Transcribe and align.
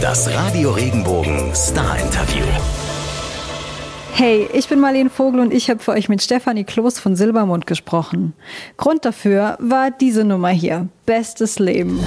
Das 0.00 0.30
Radio 0.34 0.72
Regenbogen 0.72 1.54
Star 1.54 1.98
Interview. 1.98 2.44
Hey, 4.12 4.48
ich 4.52 4.68
bin 4.68 4.78
Marlene 4.78 5.08
Vogel 5.08 5.40
und 5.40 5.54
ich 5.54 5.70
habe 5.70 5.80
für 5.80 5.92
euch 5.92 6.08
mit 6.08 6.22
Stefanie 6.22 6.64
Kloß 6.64 6.98
von 6.98 7.16
Silbermond 7.16 7.66
gesprochen. 7.66 8.34
Grund 8.76 9.04
dafür 9.04 9.56
war 9.58 9.90
diese 9.90 10.24
Nummer 10.24 10.50
hier. 10.50 10.88
Bestes 11.06 11.58
Leben. 11.58 12.00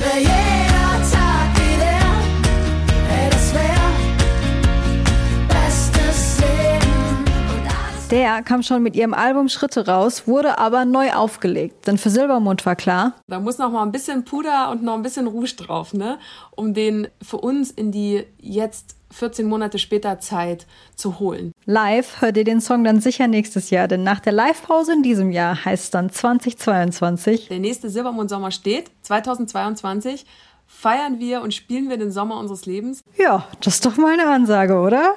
Der 8.12 8.42
kam 8.42 8.64
schon 8.64 8.82
mit 8.82 8.96
ihrem 8.96 9.14
Album 9.14 9.50
Schritte 9.50 9.86
raus, 9.86 10.26
wurde 10.26 10.58
aber 10.58 10.84
neu 10.84 11.12
aufgelegt. 11.12 11.86
Denn 11.86 12.00
für 12.00 12.10
Silbermond 12.10 12.66
war 12.66 12.76
klar, 12.76 13.14
da 13.28 13.40
muss 13.40 13.60
noch 13.60 13.72
mal 13.72 13.84
ein 13.84 13.92
bisschen 13.92 14.26
Puder 14.26 14.72
und 14.72 14.82
noch 14.82 14.96
ein 14.96 15.04
bisschen 15.04 15.28
Rouge 15.28 15.56
drauf, 15.56 15.94
ne? 15.94 16.18
Um 16.50 16.74
den 16.74 17.08
für 17.22 17.38
uns 17.38 17.70
in 17.70 17.92
die 17.92 18.24
jetzt 18.40 18.96
14 19.12 19.48
Monate 19.48 19.78
später 19.78 20.20
Zeit 20.20 20.66
zu 20.96 21.20
holen. 21.20 21.52
Live 21.66 22.20
hört 22.22 22.38
ihr 22.38 22.44
den 22.44 22.62
Song 22.62 22.84
dann 22.84 23.00
sicher 23.00 23.28
nächstes 23.28 23.70
Jahr, 23.70 23.88
denn 23.88 24.02
nach 24.02 24.20
der 24.20 24.34
Live-Pause 24.34 24.94
in 24.94 25.04
diesem 25.04 25.30
Jahr 25.30 25.64
heißt 25.64 25.84
es 25.84 25.92
dann 25.92 26.10
2022. 26.10 27.48
Der 27.50 27.60
nächste 27.60 27.92
Silbermond-Sommer 27.92 28.50
steht, 28.50 28.90
2022 29.04 30.26
feiern 30.66 31.20
wir 31.20 31.42
und 31.44 31.54
spielen 31.54 31.90
wir 31.90 31.98
den 31.98 32.12
Sommer 32.12 32.40
unseres 32.40 32.66
Lebens. 32.66 33.02
Ja, 33.18 33.48
das 33.62 33.76
ist 33.76 33.86
doch 33.86 33.98
mal 33.98 34.14
eine 34.14 34.32
Ansage, 34.32 34.80
oder? 34.80 35.14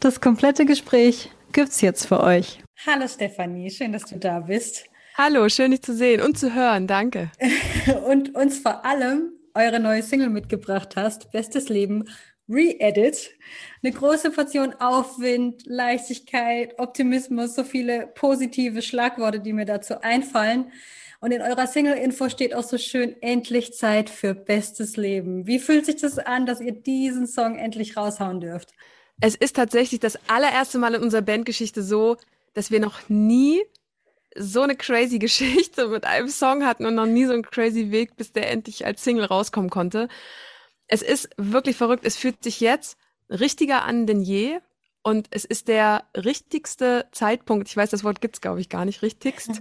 Das 0.00 0.20
komplette 0.20 0.66
Gespräch 0.66 1.30
gibt's 1.54 1.80
jetzt 1.80 2.06
für 2.06 2.20
euch. 2.20 2.58
Hallo 2.86 3.08
Stefanie, 3.08 3.70
schön, 3.70 3.92
dass 3.92 4.04
du 4.04 4.18
da 4.18 4.40
bist. 4.40 4.84
Hallo, 5.16 5.48
schön 5.48 5.70
dich 5.70 5.80
zu 5.80 5.94
sehen 5.94 6.20
und 6.20 6.36
zu 6.36 6.54
hören, 6.54 6.86
danke. 6.86 7.30
und 8.06 8.34
uns 8.34 8.58
vor 8.58 8.84
allem 8.84 9.32
eure 9.54 9.78
neue 9.80 10.02
Single 10.02 10.28
mitgebracht 10.28 10.96
hast, 10.96 11.30
Bestes 11.30 11.68
Leben 11.68 12.04
Re-Edit. 12.48 13.30
Eine 13.82 13.92
große 13.92 14.30
Portion 14.32 14.74
Aufwind, 14.74 15.62
Leichtigkeit, 15.64 16.78
Optimismus, 16.78 17.54
so 17.54 17.64
viele 17.64 18.08
positive 18.08 18.82
Schlagworte, 18.82 19.40
die 19.40 19.52
mir 19.52 19.64
dazu 19.64 20.02
einfallen. 20.02 20.72
Und 21.20 21.30
in 21.30 21.40
eurer 21.40 21.66
Single-Info 21.66 22.28
steht 22.28 22.54
auch 22.54 22.64
so 22.64 22.76
schön, 22.76 23.14
endlich 23.22 23.72
Zeit 23.72 24.10
für 24.10 24.34
bestes 24.34 24.98
Leben. 24.98 25.46
Wie 25.46 25.58
fühlt 25.58 25.86
sich 25.86 25.96
das 25.96 26.18
an, 26.18 26.44
dass 26.44 26.60
ihr 26.60 26.72
diesen 26.72 27.26
Song 27.26 27.56
endlich 27.56 27.96
raushauen 27.96 28.40
dürft? 28.40 28.74
Es 29.20 29.34
ist 29.34 29.56
tatsächlich 29.56 30.00
das 30.00 30.18
allererste 30.28 30.78
Mal 30.78 30.94
in 30.94 31.02
unserer 31.02 31.22
Bandgeschichte 31.22 31.82
so, 31.82 32.16
dass 32.52 32.70
wir 32.70 32.80
noch 32.80 33.08
nie 33.08 33.62
so 34.36 34.62
eine 34.62 34.76
crazy 34.76 35.18
Geschichte 35.20 35.88
mit 35.88 36.04
einem 36.04 36.28
Song 36.28 36.64
hatten 36.64 36.86
und 36.86 36.94
noch 36.94 37.06
nie 37.06 37.26
so 37.26 37.32
einen 37.32 37.42
crazy 37.42 37.90
Weg, 37.90 38.16
bis 38.16 38.32
der 38.32 38.50
endlich 38.50 38.86
als 38.86 39.04
Single 39.04 39.24
rauskommen 39.24 39.70
konnte. 39.70 40.08
Es 40.86 41.02
ist 41.02 41.30
wirklich 41.36 41.76
verrückt. 41.76 42.04
Es 42.04 42.16
fühlt 42.16 42.42
sich 42.42 42.60
jetzt 42.60 42.98
richtiger 43.30 43.84
an 43.84 44.06
denn 44.06 44.20
je. 44.20 44.58
Und 45.02 45.28
es 45.30 45.44
ist 45.44 45.68
der 45.68 46.04
richtigste 46.16 47.06
Zeitpunkt, 47.12 47.68
ich 47.68 47.76
weiß, 47.76 47.90
das 47.90 48.04
Wort 48.04 48.22
gibt's 48.22 48.40
glaube 48.40 48.62
ich 48.62 48.70
gar 48.70 48.86
nicht 48.86 49.02
richtigst, 49.02 49.60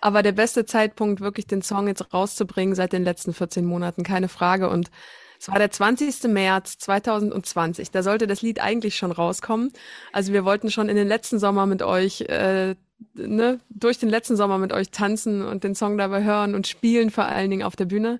aber 0.00 0.22
der 0.22 0.32
beste 0.32 0.64
Zeitpunkt, 0.64 1.20
wirklich 1.20 1.46
den 1.46 1.60
Song 1.60 1.88
jetzt 1.88 2.14
rauszubringen 2.14 2.74
seit 2.74 2.94
den 2.94 3.04
letzten 3.04 3.34
14 3.34 3.66
Monaten, 3.66 4.02
keine 4.02 4.28
Frage. 4.28 4.70
Und 4.70 4.90
es 5.38 5.48
war 5.48 5.58
der 5.58 5.70
20. 5.70 6.24
März 6.24 6.78
2020. 6.78 7.90
Da 7.90 8.02
sollte 8.02 8.26
das 8.26 8.42
Lied 8.42 8.60
eigentlich 8.60 8.96
schon 8.96 9.12
rauskommen. 9.12 9.72
Also 10.12 10.32
wir 10.32 10.44
wollten 10.44 10.70
schon 10.70 10.88
in 10.88 10.96
den 10.96 11.06
letzten 11.06 11.38
Sommer 11.38 11.66
mit 11.66 11.82
euch, 11.82 12.22
äh, 12.22 12.74
ne, 13.14 13.60
durch 13.70 13.98
den 13.98 14.08
letzten 14.08 14.36
Sommer 14.36 14.58
mit 14.58 14.72
euch 14.72 14.90
tanzen 14.90 15.42
und 15.44 15.62
den 15.62 15.74
Song 15.74 15.96
dabei 15.96 16.24
hören 16.24 16.54
und 16.54 16.66
spielen 16.66 17.10
vor 17.10 17.26
allen 17.26 17.50
Dingen 17.50 17.62
auf 17.62 17.76
der 17.76 17.84
Bühne. 17.84 18.18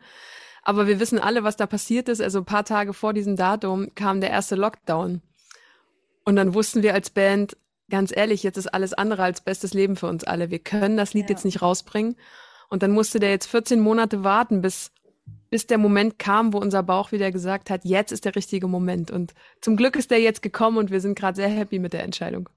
Aber 0.62 0.86
wir 0.86 1.00
wissen 1.00 1.18
alle, 1.18 1.44
was 1.44 1.56
da 1.56 1.66
passiert 1.66 2.08
ist. 2.08 2.20
Also 2.20 2.38
ein 2.38 2.44
paar 2.44 2.64
Tage 2.64 2.92
vor 2.92 3.12
diesem 3.12 3.36
Datum 3.36 3.94
kam 3.94 4.20
der 4.20 4.30
erste 4.30 4.54
Lockdown. 4.54 5.22
Und 6.24 6.36
dann 6.36 6.54
wussten 6.54 6.82
wir 6.82 6.94
als 6.94 7.10
Band, 7.10 7.56
ganz 7.90 8.14
ehrlich, 8.14 8.42
jetzt 8.42 8.58
ist 8.58 8.66
alles 8.68 8.92
andere 8.92 9.22
als 9.22 9.40
bestes 9.40 9.74
Leben 9.74 9.96
für 9.96 10.06
uns 10.06 10.24
alle. 10.24 10.50
Wir 10.50 10.58
können 10.58 10.96
das 10.96 11.14
Lied 11.14 11.24
ja. 11.24 11.30
jetzt 11.30 11.44
nicht 11.44 11.62
rausbringen. 11.62 12.16
Und 12.68 12.82
dann 12.82 12.90
musste 12.90 13.18
der 13.18 13.30
jetzt 13.30 13.46
14 13.46 13.80
Monate 13.80 14.24
warten, 14.24 14.60
bis 14.60 14.92
bis 15.50 15.66
der 15.66 15.78
Moment 15.78 16.18
kam, 16.18 16.52
wo 16.52 16.58
unser 16.58 16.82
Bauch 16.82 17.12
wieder 17.12 17.30
gesagt 17.32 17.70
hat, 17.70 17.84
jetzt 17.84 18.12
ist 18.12 18.24
der 18.24 18.36
richtige 18.36 18.68
Moment. 18.68 19.10
Und 19.10 19.34
zum 19.60 19.76
Glück 19.76 19.96
ist 19.96 20.10
der 20.10 20.20
jetzt 20.20 20.42
gekommen 20.42 20.78
und 20.78 20.90
wir 20.90 21.00
sind 21.00 21.18
gerade 21.18 21.36
sehr 21.36 21.48
happy 21.48 21.78
mit 21.78 21.92
der 21.92 22.02
Entscheidung. 22.02 22.48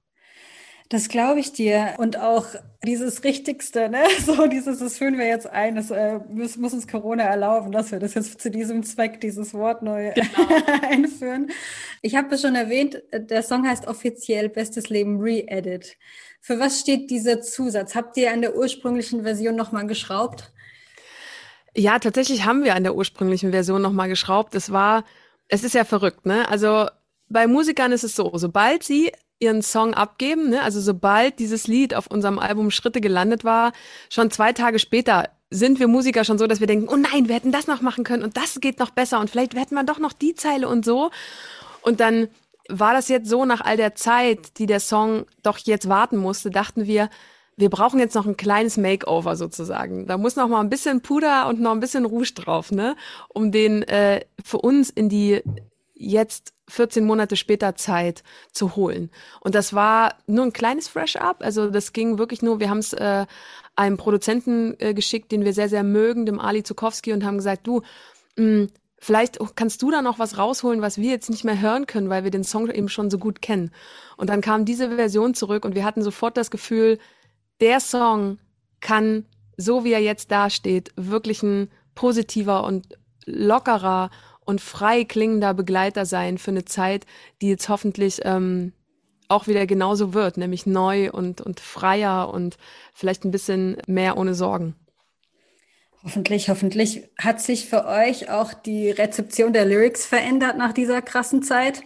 Das 0.92 1.08
glaube 1.08 1.40
ich 1.40 1.54
dir. 1.54 1.94
Und 1.96 2.18
auch 2.18 2.44
dieses 2.84 3.24
Richtigste, 3.24 3.88
ne? 3.88 4.02
So 4.26 4.46
dieses, 4.46 4.78
das 4.78 4.98
führen 4.98 5.16
wir 5.16 5.26
jetzt 5.26 5.46
ein, 5.46 5.74
das 5.74 5.90
äh, 5.90 6.20
muss, 6.28 6.58
muss, 6.58 6.74
uns 6.74 6.86
Corona 6.86 7.22
erlauben, 7.22 7.72
dass 7.72 7.92
wir 7.92 7.98
das 7.98 8.12
jetzt 8.12 8.42
zu 8.42 8.50
diesem 8.50 8.82
Zweck, 8.82 9.18
dieses 9.20 9.54
Wort 9.54 9.82
neu 9.82 10.12
genau. 10.14 10.48
einführen. 10.82 11.50
Ich 12.02 12.14
habe 12.14 12.34
es 12.34 12.42
schon 12.42 12.54
erwähnt, 12.54 13.02
der 13.10 13.42
Song 13.42 13.66
heißt 13.66 13.86
offiziell 13.86 14.50
Bestes 14.50 14.90
Leben 14.90 15.18
Re-Edit. 15.18 15.96
Für 16.40 16.58
was 16.58 16.80
steht 16.80 17.10
dieser 17.10 17.40
Zusatz? 17.40 17.94
Habt 17.94 18.18
ihr 18.18 18.30
an 18.30 18.42
der 18.42 18.54
ursprünglichen 18.54 19.22
Version 19.22 19.56
nochmal 19.56 19.86
geschraubt? 19.86 20.51
Ja, 21.74 21.98
tatsächlich 21.98 22.44
haben 22.44 22.64
wir 22.64 22.74
an 22.74 22.82
der 22.82 22.94
ursprünglichen 22.94 23.50
Version 23.50 23.80
nochmal 23.80 24.08
geschraubt. 24.08 24.54
Es 24.54 24.72
war, 24.72 25.04
es 25.48 25.64
ist 25.64 25.74
ja 25.74 25.84
verrückt, 25.84 26.26
ne? 26.26 26.48
Also 26.48 26.86
bei 27.28 27.46
Musikern 27.46 27.92
ist 27.92 28.04
es 28.04 28.14
so, 28.14 28.30
sobald 28.34 28.82
sie 28.82 29.10
ihren 29.42 29.62
Song 29.62 29.94
abgeben, 29.94 30.50
ne? 30.50 30.62
also 30.62 30.80
sobald 30.80 31.38
dieses 31.38 31.66
Lied 31.66 31.94
auf 31.94 32.06
unserem 32.06 32.38
Album 32.38 32.70
Schritte 32.70 33.00
gelandet 33.00 33.42
war, 33.42 33.72
schon 34.08 34.30
zwei 34.30 34.52
Tage 34.52 34.78
später 34.78 35.30
sind 35.50 35.80
wir 35.80 35.88
Musiker 35.88 36.24
schon 36.24 36.38
so, 36.38 36.46
dass 36.46 36.60
wir 36.60 36.66
denken, 36.66 36.88
oh 36.88 36.96
nein, 36.96 37.28
wir 37.28 37.34
hätten 37.34 37.52
das 37.52 37.66
noch 37.66 37.82
machen 37.82 38.04
können 38.04 38.22
und 38.22 38.36
das 38.36 38.60
geht 38.60 38.78
noch 38.78 38.90
besser 38.90 39.20
und 39.20 39.28
vielleicht 39.28 39.54
hätten 39.54 39.74
wir 39.74 39.84
doch 39.84 39.98
noch 39.98 40.12
die 40.12 40.34
Zeile 40.34 40.68
und 40.68 40.84
so. 40.84 41.10
Und 41.82 42.00
dann 42.00 42.28
war 42.68 42.94
das 42.94 43.08
jetzt 43.08 43.28
so 43.28 43.44
nach 43.44 43.60
all 43.60 43.76
der 43.76 43.94
Zeit, 43.94 44.58
die 44.58 44.66
der 44.66 44.80
Song 44.80 45.26
doch 45.42 45.58
jetzt 45.58 45.88
warten 45.88 46.16
musste, 46.16 46.50
dachten 46.50 46.86
wir, 46.86 47.10
wir 47.62 47.70
brauchen 47.70 48.00
jetzt 48.00 48.16
noch 48.16 48.26
ein 48.26 48.36
kleines 48.36 48.76
Makeover 48.76 49.36
sozusagen. 49.36 50.08
Da 50.08 50.18
muss 50.18 50.34
noch 50.34 50.48
mal 50.48 50.60
ein 50.60 50.68
bisschen 50.68 51.00
Puder 51.00 51.46
und 51.46 51.60
noch 51.60 51.70
ein 51.70 51.78
bisschen 51.78 52.04
Rouge 52.04 52.32
drauf, 52.34 52.72
ne, 52.72 52.96
um 53.28 53.52
den 53.52 53.84
äh, 53.84 54.22
für 54.44 54.58
uns 54.58 54.90
in 54.90 55.08
die 55.08 55.40
jetzt 55.94 56.52
14 56.68 57.04
Monate 57.04 57.36
später 57.36 57.76
Zeit 57.76 58.24
zu 58.50 58.74
holen. 58.74 59.10
Und 59.40 59.54
das 59.54 59.74
war 59.74 60.16
nur 60.26 60.44
ein 60.44 60.52
kleines 60.52 60.88
Fresh-Up. 60.88 61.36
Also 61.40 61.70
das 61.70 61.92
ging 61.92 62.18
wirklich 62.18 62.42
nur, 62.42 62.58
wir 62.58 62.68
haben 62.68 62.78
es 62.78 62.92
äh, 62.94 63.26
einem 63.76 63.96
Produzenten 63.96 64.74
äh, 64.80 64.92
geschickt, 64.92 65.30
den 65.30 65.44
wir 65.44 65.52
sehr, 65.52 65.68
sehr 65.68 65.84
mögen, 65.84 66.26
dem 66.26 66.40
Ali 66.40 66.64
Zukowski, 66.64 67.12
und 67.12 67.24
haben 67.24 67.36
gesagt, 67.36 67.64
du, 67.64 67.82
mh, 68.36 68.44
hm, 68.44 68.70
vielleicht 68.98 69.38
kannst 69.54 69.82
du 69.82 69.92
da 69.92 70.02
noch 70.02 70.18
was 70.18 70.36
rausholen, 70.36 70.82
was 70.82 70.98
wir 70.98 71.10
jetzt 71.10 71.30
nicht 71.30 71.44
mehr 71.44 71.60
hören 71.60 71.86
können, 71.86 72.10
weil 72.10 72.24
wir 72.24 72.32
den 72.32 72.44
Song 72.44 72.68
eben 72.68 72.88
schon 72.88 73.08
so 73.08 73.18
gut 73.18 73.40
kennen. 73.40 73.70
Und 74.16 74.30
dann 74.30 74.40
kam 74.40 74.64
diese 74.64 74.96
Version 74.96 75.34
zurück 75.34 75.64
und 75.64 75.76
wir 75.76 75.84
hatten 75.84 76.02
sofort 76.02 76.36
das 76.36 76.50
Gefühl, 76.50 76.98
der 77.62 77.80
Song 77.80 78.38
kann, 78.80 79.24
so 79.56 79.84
wie 79.84 79.92
er 79.92 80.00
jetzt 80.00 80.30
dasteht, 80.30 80.92
wirklich 80.96 81.42
ein 81.42 81.70
positiver 81.94 82.64
und 82.64 82.98
lockerer 83.24 84.10
und 84.44 84.60
frei 84.60 85.04
klingender 85.04 85.54
Begleiter 85.54 86.04
sein 86.04 86.36
für 86.36 86.50
eine 86.50 86.64
Zeit, 86.64 87.06
die 87.40 87.48
jetzt 87.48 87.68
hoffentlich 87.68 88.20
ähm, 88.24 88.72
auch 89.28 89.46
wieder 89.46 89.66
genauso 89.66 90.12
wird, 90.12 90.36
nämlich 90.36 90.66
neu 90.66 91.10
und, 91.10 91.40
und 91.40 91.60
freier 91.60 92.34
und 92.34 92.56
vielleicht 92.92 93.24
ein 93.24 93.30
bisschen 93.30 93.76
mehr 93.86 94.16
ohne 94.18 94.34
Sorgen. 94.34 94.74
Hoffentlich, 96.02 96.48
hoffentlich. 96.48 97.08
Hat 97.16 97.40
sich 97.40 97.68
für 97.68 97.86
euch 97.86 98.28
auch 98.28 98.52
die 98.54 98.90
Rezeption 98.90 99.52
der 99.52 99.66
Lyrics 99.66 100.04
verändert 100.04 100.58
nach 100.58 100.72
dieser 100.72 101.00
krassen 101.00 101.44
Zeit? 101.44 101.82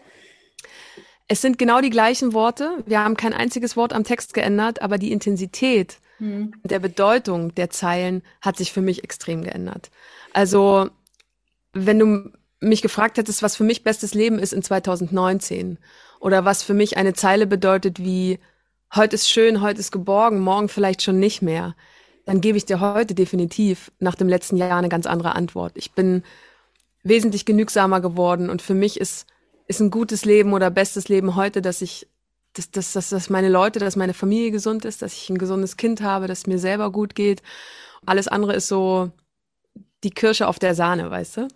Es 1.29 1.41
sind 1.41 1.59
genau 1.59 1.81
die 1.81 1.91
gleichen 1.91 2.33
Worte. 2.33 2.85
Wir 2.87 3.03
haben 3.03 3.17
kein 3.17 3.33
einziges 3.33 3.77
Wort 3.77 3.93
am 3.93 4.05
Text 4.05 4.35
geändert, 4.35 4.83
aber 4.83 4.99
die 4.99 5.13
Intensität 5.13 5.99
mhm. 6.19 6.53
der 6.63 6.79
Bedeutung 6.79 7.55
der 7.55 7.71
Zeilen 7.71 8.23
hat 8.41 8.57
sich 8.57 8.73
für 8.73 8.83
mich 8.83 9.03
extrem 9.03 9.43
geändert. 9.43 9.91
Also, 10.33 10.91
wenn 11.73 11.99
du 11.99 12.31
mich 12.61 12.83
gefragt 12.83 13.19
hättest, 13.19 13.43
was 13.43 13.57
für 13.57 13.65
mich 13.65 13.83
bestes 13.83 14.15
Leben 14.15 14.39
ist 14.39 14.53
in 14.53 14.63
2019 14.63 15.79
oder 16.21 16.45
was 16.45 16.63
für 16.63 16.75
mich 16.75 16.97
eine 16.97 17.15
Zeile 17.15 17.47
bedeutet 17.47 17.99
wie 17.99 18.39
heute 18.95 19.17
ist 19.17 19.29
schön, 19.29 19.61
heute 19.61 19.81
ist 19.81 19.93
geborgen, 19.93 20.41
morgen 20.41 20.69
vielleicht 20.69 21.03
schon 21.03 21.19
nicht 21.19 21.43
mehr, 21.43 21.75
dann 22.25 22.41
gebe 22.41 22.57
ich 22.57 22.65
dir 22.65 22.81
heute 22.81 23.15
definitiv 23.15 23.93
nach 23.99 24.15
dem 24.15 24.29
letzten 24.29 24.57
Jahr 24.57 24.79
eine 24.79 24.89
ganz 24.89 25.07
andere 25.07 25.35
Antwort. 25.35 25.73
Ich 25.77 25.93
bin 25.93 26.23
wesentlich 27.03 27.45
genügsamer 27.45 28.01
geworden 28.01 28.49
und 28.49 28.63
für 28.63 28.75
mich 28.75 28.99
ist 28.99 29.27
ist 29.67 29.81
ein 29.81 29.91
gutes 29.91 30.25
Leben 30.25 30.53
oder 30.53 30.71
bestes 30.71 31.09
Leben 31.09 31.37
heute, 31.37 31.63
dass 31.63 31.83
ich, 31.83 32.07
dass, 32.53 32.71
dass, 32.71 32.93
dass, 32.93 33.11
dass 33.11 33.31
meine 33.31 33.49
Leute, 33.49 33.79
dass 33.79 33.97
meine 33.97 34.15
Familie 34.15 34.51
gesund 34.51 34.85
ist, 34.85 35.03
dass 35.03 35.15
ich 35.15 35.31
ein 35.31 35.39
gesundes 35.39 35.77
Kind 35.77 36.03
habe, 36.03 36.27
dass 36.27 36.47
mir 36.47 36.59
selber 36.59 36.91
gut 36.91 37.15
geht. 37.15 37.43
Alles 38.05 38.29
andere 38.29 38.55
ist 38.55 38.69
so 38.69 39.11
die 40.05 40.11
Kirsche 40.11 40.47
auf 40.47 40.59
der 40.59 40.75
Sahne, 40.75 41.11
weißt 41.11 41.37
du? 41.39 41.49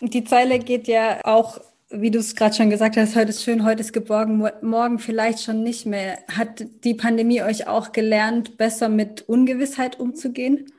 Die 0.00 0.24
Zeile 0.24 0.58
geht 0.58 0.88
ja 0.88 1.20
auch, 1.24 1.60
wie 1.90 2.10
du 2.10 2.20
es 2.20 2.36
gerade 2.36 2.54
schon 2.54 2.70
gesagt 2.70 2.96
hast, 2.96 3.16
heute 3.16 3.30
ist 3.30 3.42
schön, 3.42 3.64
heute 3.64 3.80
ist 3.80 3.92
geborgen, 3.92 4.48
morgen 4.62 4.98
vielleicht 4.98 5.42
schon 5.42 5.62
nicht 5.62 5.84
mehr. 5.84 6.18
Hat 6.28 6.64
die 6.84 6.94
Pandemie 6.94 7.42
euch 7.42 7.66
auch 7.66 7.92
gelernt, 7.92 8.56
besser 8.56 8.88
mit 8.88 9.28
Ungewissheit 9.28 9.98
umzugehen? 9.98 10.72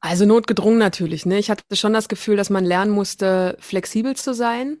Also 0.00 0.26
notgedrungen 0.26 0.78
natürlich. 0.78 1.26
Ne? 1.26 1.38
Ich 1.38 1.50
hatte 1.50 1.64
schon 1.76 1.92
das 1.92 2.08
Gefühl, 2.08 2.36
dass 2.36 2.50
man 2.50 2.64
lernen 2.64 2.92
musste, 2.92 3.56
flexibel 3.60 4.14
zu 4.16 4.32
sein. 4.32 4.78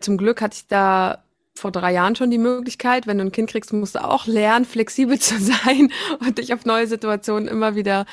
Zum 0.00 0.16
Glück 0.18 0.40
hatte 0.40 0.56
ich 0.56 0.66
da 0.66 1.24
vor 1.58 1.72
drei 1.72 1.92
Jahren 1.92 2.16
schon 2.16 2.30
die 2.30 2.38
Möglichkeit, 2.38 3.06
wenn 3.06 3.18
du 3.18 3.24
ein 3.24 3.32
Kind 3.32 3.50
kriegst, 3.50 3.72
musst 3.72 3.96
du 3.96 4.04
auch 4.04 4.26
lernen, 4.26 4.64
flexibel 4.64 5.18
zu 5.20 5.38
sein 5.40 5.92
und 6.20 6.38
dich 6.38 6.54
auf 6.54 6.64
neue 6.64 6.86
Situationen 6.86 7.48
immer 7.48 7.74
wieder 7.74 8.06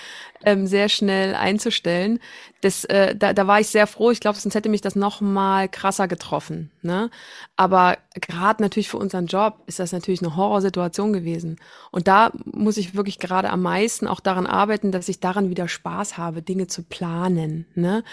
ähm, 0.43 0.67
sehr 0.67 0.89
schnell 0.89 1.35
einzustellen. 1.35 2.19
Das, 2.61 2.83
äh, 2.85 3.15
da, 3.15 3.33
da 3.33 3.47
war 3.47 3.59
ich 3.59 3.67
sehr 3.67 3.87
froh. 3.87 4.11
Ich 4.11 4.19
glaube, 4.19 4.37
sonst 4.37 4.55
hätte 4.55 4.69
mich 4.69 4.81
das 4.81 4.95
noch 4.95 5.21
mal 5.21 5.69
krasser 5.69 6.07
getroffen. 6.07 6.71
Ne? 6.81 7.09
Aber 7.55 7.97
gerade 8.13 8.61
natürlich 8.61 8.89
für 8.89 8.97
unseren 8.97 9.27
Job 9.27 9.61
ist 9.65 9.79
das 9.79 9.91
natürlich 9.91 10.21
eine 10.21 10.35
Horrorsituation 10.35 11.13
gewesen. 11.13 11.57
Und 11.91 12.07
da 12.07 12.31
muss 12.45 12.77
ich 12.77 12.95
wirklich 12.95 13.19
gerade 13.19 13.49
am 13.49 13.61
meisten 13.61 14.07
auch 14.07 14.19
daran 14.19 14.47
arbeiten, 14.47 14.91
dass 14.91 15.09
ich 15.09 15.19
daran 15.19 15.49
wieder 15.49 15.67
Spaß 15.67 16.17
habe, 16.17 16.41
Dinge 16.41 16.67
zu 16.67 16.83
planen. 16.83 17.65
Ne? 17.75 18.03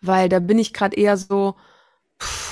Weil 0.00 0.28
da 0.28 0.38
bin 0.38 0.58
ich 0.58 0.72
gerade 0.72 0.96
eher 0.96 1.16
so, 1.16 1.56
pff, 2.20 2.51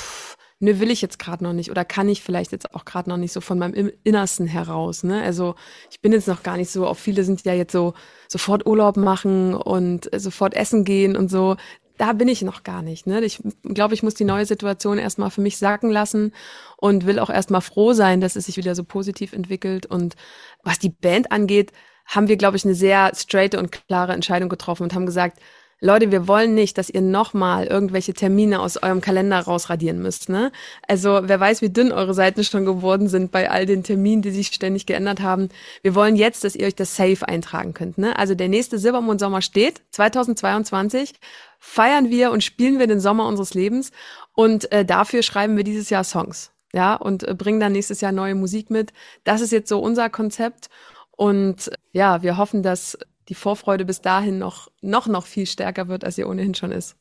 ne, 0.61 0.79
will 0.79 0.91
ich 0.91 1.03
jetzt 1.03 1.19
gerade 1.19 1.43
noch 1.43 1.53
nicht 1.53 1.71
oder 1.71 1.85
kann 1.85 2.09
ich 2.09 2.23
vielleicht 2.23 2.53
jetzt 2.53 2.75
auch 2.75 2.85
gerade 2.85 3.09
noch 3.09 3.17
nicht 3.17 3.33
so 3.33 3.41
von 3.41 3.59
meinem 3.59 3.91
Innersten 4.05 4.47
heraus. 4.47 5.03
Ne? 5.03 5.23
Also 5.23 5.57
ich 5.91 6.01
bin 6.01 6.13
jetzt 6.13 6.29
noch 6.29 6.43
gar 6.43 6.57
nicht 6.57 6.71
so, 6.71 6.87
auch 6.87 6.97
viele 6.97 7.25
sind 7.25 7.45
ja 7.45 7.55
jetzt 7.55 7.73
so 7.73 7.95
sofort 8.29 8.67
Urlaub 8.67 8.97
machen 8.97 9.55
und 9.55 10.13
äh, 10.13 10.21
sofort 10.21 10.55
essen 10.55 10.85
gehen 10.85 11.17
und 11.17 11.31
so. 11.31 11.57
Da 11.97 12.13
bin 12.15 12.29
ich 12.29 12.41
noch 12.43 12.63
gar 12.63 12.81
nicht. 12.83 13.07
Ne? 13.07 13.23
Ich 13.25 13.43
glaube, 13.63 13.95
ich 13.95 14.03
muss 14.03 14.15
die 14.15 14.25
neue 14.25 14.47
Situation 14.47 14.99
erstmal 14.99 15.31
für 15.31 15.43
mich 15.43 15.59
sacken 15.59 15.91
lassen 15.91 16.33
und 16.79 17.05
will 17.05 17.19
auch 17.19 17.29
erstmal 17.31 17.61
froh 17.61 17.93
sein, 17.93 18.21
dass 18.21 18.37
es 18.37 18.47
sich 18.47 18.57
wieder 18.57 18.75
so 18.75 18.85
positiv 18.85 19.35
entwickelt. 19.35 19.85
Und 19.85 20.17
was 20.63 20.79
die 20.79 20.89
Band 20.89 21.31
angeht, 21.31 21.73
haben 22.07 22.29
wir, 22.29 22.37
glaube 22.37 22.57
ich, 22.57 22.65
eine 22.65 22.75
sehr 22.75 23.13
straighte 23.15 23.59
und 23.59 23.71
klare 23.71 24.15
Entscheidung 24.15 24.49
getroffen 24.49 24.85
und 24.85 24.95
haben 24.95 25.07
gesagt, 25.07 25.41
Leute, 25.83 26.11
wir 26.11 26.29
wollen 26.29 26.55
nicht, 26.55 26.77
dass 26.77 26.91
ihr 26.91 27.01
nochmal 27.01 27.67
irgendwelche 27.67 28.13
Termine 28.13 28.61
aus 28.61 28.77
eurem 28.77 29.01
Kalender 29.01 29.41
rausradieren 29.41 30.03
müsst. 30.03 30.29
Ne? 30.29 30.53
Also 30.87 31.21
wer 31.23 31.41
weiß, 31.41 31.63
wie 31.63 31.71
dünn 31.71 31.91
eure 31.91 32.13
Seiten 32.13 32.45
schon 32.45 32.67
geworden 32.67 33.09
sind 33.09 33.33
bei 33.33 33.51
all 33.51 33.65
den 33.65 33.83
Terminen, 33.83 34.21
die 34.21 34.31
sich 34.31 34.49
ständig 34.49 34.85
geändert 34.85 35.21
haben. 35.21 35.49
Wir 35.83 35.95
wollen 35.95 36.17
jetzt, 36.17 36.45
dass 36.45 36.55
ihr 36.55 36.67
euch 36.67 36.75
das 36.75 36.97
Safe 36.97 37.27
eintragen 37.27 37.73
könnt. 37.73 37.97
Ne? 37.97 38.19
Also 38.19 38.35
der 38.35 38.49
nächste 38.49 38.79
Silbermond 38.79 39.21
Sommer 39.21 39.41
steht, 39.41 39.81
2022 39.93 41.15
feiern 41.59 42.11
wir 42.11 42.31
und 42.31 42.45
spielen 42.45 42.79
wir 42.79 42.87
den 42.87 43.01
Sommer 43.01 43.27
unseres 43.27 43.55
Lebens 43.55 43.91
und 44.35 44.71
äh, 44.73 44.85
dafür 44.85 45.23
schreiben 45.23 45.57
wir 45.57 45.65
dieses 45.65 45.89
Jahr 45.89 46.05
Songs. 46.05 46.51
Ja, 46.73 46.95
und 46.95 47.27
äh, 47.27 47.35
bringen 47.35 47.59
dann 47.59 47.73
nächstes 47.73 48.01
Jahr 48.01 48.13
neue 48.13 48.35
Musik 48.35 48.71
mit. 48.71 48.93
Das 49.25 49.41
ist 49.41 49.51
jetzt 49.51 49.69
so 49.69 49.81
unser 49.81 50.09
Konzept. 50.09 50.69
Und 51.11 51.71
ja, 51.93 52.23
wir 52.23 52.37
hoffen, 52.37 52.63
dass 52.63 52.97
die 53.31 53.35
Vorfreude 53.35 53.85
bis 53.85 54.03
dahin 54.03 54.39
noch, 54.39 54.71
noch, 54.83 55.07
noch 55.07 55.25
viel 55.25 55.47
stärker 55.47 55.87
wird, 55.89 56.05
als 56.05 56.17
sie 56.17 56.25
ohnehin 56.25 56.55
schon 56.55 56.73
ist. 56.73 56.97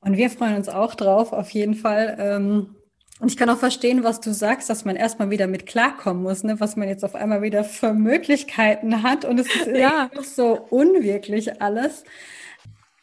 Und 0.00 0.18
wir 0.18 0.28
freuen 0.28 0.56
uns 0.56 0.68
auch 0.68 0.94
drauf, 0.94 1.32
auf 1.32 1.50
jeden 1.50 1.74
Fall. 1.74 2.16
Ähm, 2.20 2.76
und 3.18 3.28
ich 3.28 3.38
kann 3.38 3.48
auch 3.48 3.56
verstehen, 3.56 4.04
was 4.04 4.20
du 4.20 4.34
sagst, 4.34 4.68
dass 4.68 4.84
man 4.84 4.94
erstmal 4.94 5.30
wieder 5.30 5.46
mit 5.46 5.64
klarkommen 5.64 6.22
muss, 6.22 6.44
ne? 6.44 6.60
was 6.60 6.76
man 6.76 6.86
jetzt 6.86 7.02
auf 7.02 7.14
einmal 7.14 7.40
wieder 7.40 7.64
für 7.64 7.94
Möglichkeiten 7.94 9.02
hat. 9.02 9.24
Und 9.24 9.40
es 9.40 9.46
ist 9.46 9.68
ja 9.68 10.10
so 10.22 10.66
unwirklich 10.68 11.62
alles. 11.62 12.04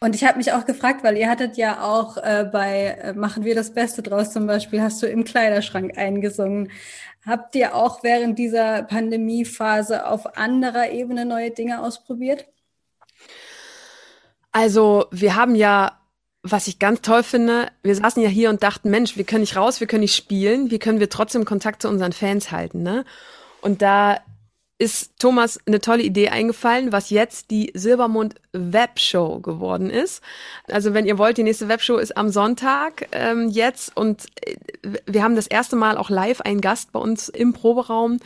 Und 0.04 0.16
ich 0.16 0.26
habe 0.26 0.38
mich 0.38 0.52
auch 0.52 0.66
gefragt, 0.66 1.02
weil 1.06 1.18
ihr 1.18 1.30
hattet 1.30 1.56
ja 1.56 1.82
auch 1.82 2.18
äh, 2.18 2.46
bei 2.52 2.88
äh, 3.02 3.14
Machen 3.14 3.46
wir 3.46 3.56
das 3.56 3.74
Beste 3.74 4.04
draus 4.04 4.34
zum 4.34 4.46
Beispiel, 4.48 4.82
hast 4.82 5.02
du 5.02 5.08
im 5.08 5.24
Kleiderschrank 5.24 5.98
eingesungen. 5.98 6.72
Habt 7.26 7.56
ihr 7.56 7.74
auch 7.74 8.04
während 8.04 8.38
dieser 8.38 8.84
Pandemiephase 8.84 10.06
auf 10.06 10.36
anderer 10.36 10.92
Ebene 10.92 11.24
neue 11.24 11.52
Dinge 11.52 11.82
ausprobiert? 11.82 12.46
Also 14.52 15.06
wir 15.10 15.38
haben 15.38 15.56
ja, 15.56 16.02
was 16.42 16.68
ich 16.68 16.80
ganz 16.80 17.00
toll 17.00 17.24
finde, 17.24 17.70
wir 17.82 17.96
saßen 17.96 18.22
ja 18.22 18.28
hier 18.28 18.50
und 18.50 18.62
dachten, 18.62 18.90
Mensch, 18.90 19.16
wir 19.16 19.24
können 19.24 19.40
nicht 19.40 19.56
raus, 19.56 19.80
wir 19.80 19.88
können 19.88 20.02
nicht 20.02 20.18
spielen, 20.18 20.70
wie 20.70 20.80
können 20.80 21.00
wir 21.00 21.10
trotzdem 21.10 21.46
Kontakt 21.46 21.82
zu 21.82 21.88
unseren 21.88 22.12
Fans 22.12 22.52
halten, 22.52 22.84
ne? 22.84 23.06
Und 23.62 23.82
da 23.82 24.20
ist 24.78 25.18
Thomas 25.18 25.62
eine 25.66 25.80
tolle 25.80 26.04
Idee 26.04 26.28
eingefallen, 26.28 26.92
was 26.92 27.10
jetzt 27.10 27.52
die 27.52 27.72
Silbermond 27.74 28.36
Webshow 28.54 29.40
geworden 29.40 29.90
ist. 29.90 30.24
Also 30.72 30.94
wenn 30.94 31.06
ihr 31.06 31.18
wollt, 31.18 31.38
die 31.38 31.44
nächste 31.44 31.68
Webshow 31.68 31.98
ist 31.98 32.16
am 32.16 32.30
Sonntag 32.30 33.08
ähm, 33.12 33.50
jetzt 33.50 33.96
und 33.98 34.28
äh, 34.46 34.56
wir 35.06 35.24
haben 35.24 35.36
das 35.36 35.48
erste 35.48 35.76
Mal 35.76 35.98
auch 35.98 36.10
live 36.10 36.42
einen 36.42 36.62
Gast 36.62 36.92
bei 36.92 37.00
uns 37.00 37.30
im 37.30 37.54
Proberaum 37.54 38.20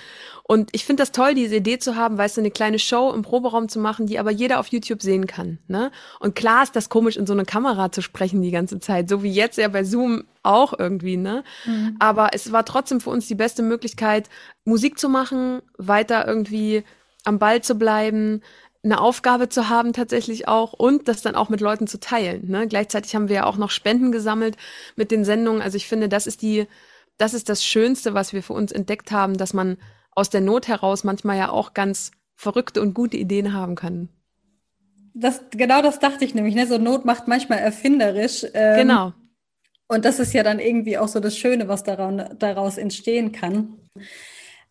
und 0.44 0.70
ich 0.72 0.86
finde 0.86 1.02
das 1.02 1.12
toll, 1.12 1.34
diese 1.34 1.58
Idee 1.58 1.78
zu 1.78 1.98
haben, 1.98 2.18
weißt 2.18 2.38
du, 2.38 2.42
eine 2.42 2.52
kleine 2.52 2.80
Show 2.80 3.12
im 3.14 3.22
Proberaum 3.22 3.68
zu 3.68 3.80
machen, 3.80 4.08
die 4.08 4.18
aber 4.18 4.32
jeder 4.32 4.60
auf 4.60 4.68
YouTube 4.68 5.02
sehen 5.02 5.28
kann. 5.28 5.60
Ne? 5.68 5.92
Und 6.22 6.36
klar 6.36 6.64
ist 6.64 6.76
das 6.76 6.88
komisch, 6.88 7.18
in 7.18 7.28
so 7.28 7.34
eine 7.34 7.44
Kamera 7.44 7.92
zu 7.92 8.02
sprechen 8.02 8.42
die 8.42 8.52
ganze 8.52 8.80
Zeit, 8.80 9.10
so 9.10 9.24
wie 9.24 9.32
jetzt 9.32 9.58
ja 9.58 9.68
bei 9.68 9.84
Zoom 9.84 10.24
auch 10.44 10.74
irgendwie, 10.78 11.18
ne? 11.18 11.44
Mhm. 11.66 11.98
Aber 12.00 12.30
es 12.32 12.54
war 12.54 12.64
trotzdem 12.64 13.02
für 13.02 13.10
uns 13.10 13.28
die 13.28 13.36
beste 13.36 13.62
Möglichkeit, 13.62 14.30
Musik 14.64 14.98
zu 14.98 15.10
machen, 15.10 15.62
weiter 15.78 16.26
irgendwie 16.26 16.86
am 17.26 17.40
Ball 17.40 17.62
zu 17.62 17.76
bleiben, 17.76 18.42
eine 18.88 19.02
Aufgabe 19.02 19.50
zu 19.50 19.70
haben 19.70 19.94
tatsächlich 19.94 20.48
auch 20.48 20.74
und 20.74 21.08
das 21.08 21.22
dann 21.22 21.36
auch 21.36 21.50
mit 21.50 21.62
Leuten 21.62 21.88
zu 21.88 22.00
teilen. 22.00 22.50
Ne? 22.50 22.68
Gleichzeitig 22.68 23.16
haben 23.16 23.28
wir 23.28 23.36
ja 23.36 23.46
auch 23.46 23.58
noch 23.58 23.70
Spenden 23.70 24.12
gesammelt 24.12 24.58
mit 24.96 25.12
den 25.12 25.26
Sendungen. 25.26 25.62
Also 25.62 25.78
ich 25.78 25.88
finde, 25.88 26.10
das 26.10 26.26
ist 26.26 26.42
die, 26.42 26.68
das 27.18 27.34
ist 27.34 27.50
das 27.50 27.64
Schönste, 27.64 28.14
was 28.14 28.34
wir 28.34 28.42
für 28.42 28.54
uns 28.54 28.72
entdeckt 28.72 29.12
haben, 29.12 29.38
dass 29.38 29.54
man 29.54 29.78
aus 30.12 30.30
der 30.30 30.42
Not 30.42 30.68
heraus 30.68 31.04
manchmal 31.04 31.38
ja 31.38 31.50
auch 31.50 31.74
ganz 31.74 32.12
verrückte 32.36 32.82
und 32.82 32.94
gute 32.94 33.18
Ideen 33.18 33.54
haben 33.54 33.76
kann. 33.76 34.10
Das, 35.14 35.42
genau 35.52 35.82
das 35.82 36.00
dachte 36.00 36.24
ich 36.26 36.36
nämlich, 36.36 36.56
ne? 36.56 36.68
So 36.68 36.78
Not 36.78 37.04
macht 37.04 37.28
manchmal 37.28 37.60
erfinderisch. 37.60 38.46
Ähm, 38.54 38.78
genau. 38.78 39.14
Und 39.88 40.06
das 40.06 40.20
ist 40.20 40.34
ja 40.34 40.44
dann 40.44 40.60
irgendwie 40.60 40.98
auch 40.98 41.08
so 41.08 41.20
das 41.20 41.38
Schöne, 41.38 41.68
was 41.68 41.84
daran, 41.84 42.36
daraus 42.38 42.78
entstehen 42.78 43.32
kann. 43.32 43.80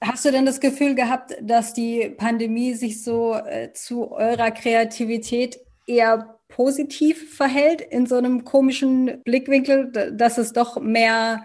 Hast 0.00 0.24
du 0.24 0.30
denn 0.30 0.44
das 0.44 0.60
Gefühl 0.60 0.94
gehabt, 0.94 1.34
dass 1.40 1.72
die 1.72 2.10
Pandemie 2.10 2.74
sich 2.74 3.02
so 3.02 3.34
äh, 3.34 3.72
zu 3.72 4.12
eurer 4.12 4.50
Kreativität 4.50 5.58
eher 5.86 6.38
positiv 6.48 7.34
verhält 7.34 7.80
in 7.80 8.06
so 8.06 8.16
einem 8.16 8.44
komischen 8.44 9.22
Blickwinkel, 9.24 10.12
dass 10.12 10.38
es 10.38 10.52
doch 10.52 10.80
mehr 10.80 11.44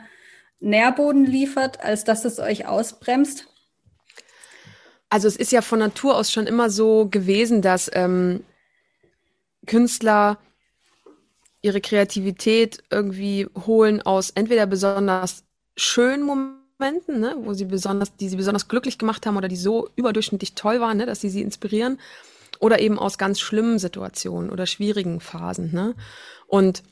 Nährboden 0.60 1.26
liefert, 1.26 1.84
als 1.84 2.04
dass 2.04 2.26
es 2.26 2.40
euch 2.40 2.68
ausbremst? 2.68 3.48
Also 5.10 5.28
es 5.28 5.36
ist 5.36 5.52
ja 5.52 5.62
von 5.62 5.80
Natur 5.80 6.16
aus 6.16 6.32
schon 6.32 6.48
immer 6.48 6.70
so 6.70 7.08
gewesen, 7.10 7.62
dass 7.62 7.90
ähm, 7.94 8.44
Künstler 9.66 10.38
ihre 11.62 11.82
Kreativität 11.82 12.84
irgendwie 12.90 13.48
holen 13.66 14.02
aus 14.02 14.32
entweder 14.32 14.66
besonders 14.66 15.44
schönen 15.76 16.24
Momenten, 16.24 16.61
ne, 17.20 17.36
wo 17.40 17.54
sie 17.54 17.66
besonders, 17.66 18.16
die 18.16 18.30
sie 18.30 18.36
besonders 18.36 18.68
glücklich 18.68 18.98
gemacht 18.98 19.26
haben 19.26 19.38
oder 19.38 19.48
die 19.48 19.56
so 19.56 19.90
überdurchschnittlich 19.96 20.56
toll 20.56 20.82
waren, 20.82 20.98
ne, 20.98 21.06
dass 21.06 21.22
sie 21.22 21.30
sie 21.30 21.42
inspirieren, 21.42 21.98
oder 22.62 22.80
eben 22.80 23.00
aus 23.00 23.18
ganz 23.18 23.40
schlimmen 23.40 23.80
Situationen 23.80 24.52
oder 24.52 24.68
schwierigen 24.68 25.20
Phasen. 25.20 25.74
Ne? 25.74 25.96
Und 26.48 26.84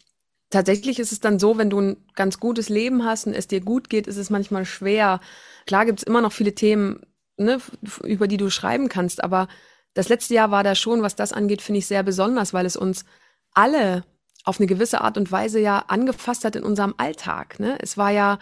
tatsächlich 0.49 0.99
ist 0.99 1.11
es 1.11 1.19
dann 1.19 1.37
so, 1.37 1.57
wenn 1.57 1.69
du 1.69 1.79
ein 1.79 1.97
ganz 2.15 2.39
gutes 2.39 2.69
Leben 2.69 3.05
hast 3.05 3.27
und 3.27 3.33
es 3.33 3.47
dir 3.47 3.61
gut 3.61 3.89
geht, 3.89 4.07
ist 4.07 4.17
es 4.17 4.31
manchmal 4.31 4.65
schwer. 4.65 5.21
Klar 5.67 5.85
gibt 5.85 5.99
es 5.99 6.03
immer 6.03 6.21
noch 6.21 6.31
viele 6.31 6.55
Themen, 6.55 7.05
ne, 7.37 7.59
über 8.03 8.27
die 8.27 8.37
du 8.37 8.49
schreiben 8.49 8.89
kannst. 8.89 9.23
Aber 9.23 9.47
das 9.93 10.09
letzte 10.09 10.33
Jahr 10.33 10.49
war 10.49 10.63
da 10.63 10.73
schon, 10.73 11.03
was 11.03 11.15
das 11.15 11.33
angeht, 11.33 11.61
finde 11.61 11.79
ich 11.79 11.87
sehr 11.87 12.01
besonders, 12.01 12.51
weil 12.51 12.65
es 12.65 12.75
uns 12.75 13.05
alle 13.53 14.03
auf 14.45 14.59
eine 14.59 14.67
gewisse 14.67 15.01
Art 15.01 15.17
und 15.17 15.31
Weise 15.31 15.59
ja 15.59 15.85
angefasst 15.87 16.45
hat 16.45 16.55
in 16.55 16.63
unserem 16.63 16.95
Alltag. 16.97 17.59
Ne? 17.59 17.77
Es 17.79 17.95
war 17.95 18.09
ja 18.09 18.39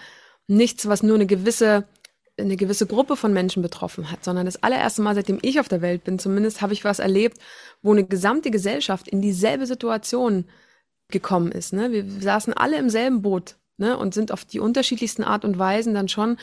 nichts, 0.47 0.87
was 0.87 1.03
nur 1.03 1.15
eine 1.15 1.27
gewisse 1.27 1.85
eine 2.39 2.55
gewisse 2.55 2.85
Gruppe 2.85 3.15
von 3.15 3.33
Menschen 3.33 3.63
betroffen 3.63 4.11
hat, 4.11 4.23
sondern 4.23 4.45
das 4.45 4.61
allererste 4.61 5.01
Mal, 5.01 5.15
seitdem 5.15 5.39
ich 5.41 5.59
auf 5.59 5.69
der 5.69 5.81
Welt 5.81 6.03
bin, 6.03 6.19
zumindest 6.19 6.61
habe 6.61 6.73
ich 6.73 6.83
was 6.83 6.99
erlebt, 6.99 7.39
wo 7.81 7.91
eine 7.91 8.03
gesamte 8.03 8.51
Gesellschaft 8.51 9.07
in 9.07 9.23
dieselbe 9.23 9.65
Situation 9.65 10.45
gekommen 11.09 11.51
ist. 11.51 11.73
Ne? 11.73 11.91
Wir 11.91 12.05
saßen 12.21 12.53
alle 12.53 12.77
im 12.77 12.91
selben 12.91 13.23
Boot 13.23 13.55
ne? 13.77 13.97
und 13.97 14.13
sind 14.13 14.31
auf 14.31 14.45
die 14.45 14.59
unterschiedlichsten 14.59 15.23
Art 15.23 15.45
und 15.45 15.57
Weisen 15.57 15.95
dann 15.95 16.09
schon 16.09 16.37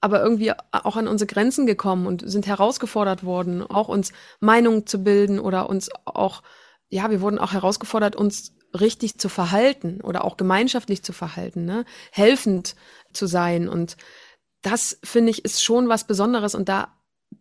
aber 0.00 0.22
irgendwie 0.22 0.52
auch 0.70 0.96
an 0.96 1.08
unsere 1.08 1.26
Grenzen 1.26 1.64
gekommen 1.64 2.06
und 2.06 2.28
sind 2.30 2.46
herausgefordert 2.46 3.24
worden, 3.24 3.62
auch 3.62 3.88
uns 3.88 4.12
Meinungen 4.38 4.86
zu 4.86 5.02
bilden 5.02 5.38
oder 5.38 5.70
uns 5.70 5.88
auch, 6.04 6.42
ja, 6.90 7.10
wir 7.10 7.22
wurden 7.22 7.38
auch 7.38 7.54
herausgefordert, 7.54 8.14
uns 8.14 8.52
richtig 8.78 9.16
zu 9.16 9.30
verhalten 9.30 10.02
oder 10.02 10.26
auch 10.26 10.36
gemeinschaftlich 10.36 11.02
zu 11.02 11.14
verhalten, 11.14 11.64
ne? 11.64 11.86
helfend 12.10 12.76
zu 13.14 13.26
sein. 13.26 13.68
Und 13.68 13.96
das 14.62 14.98
finde 15.04 15.30
ich 15.30 15.44
ist 15.44 15.62
schon 15.62 15.88
was 15.88 16.06
Besonderes 16.06 16.54
und 16.54 16.68
da 16.68 16.88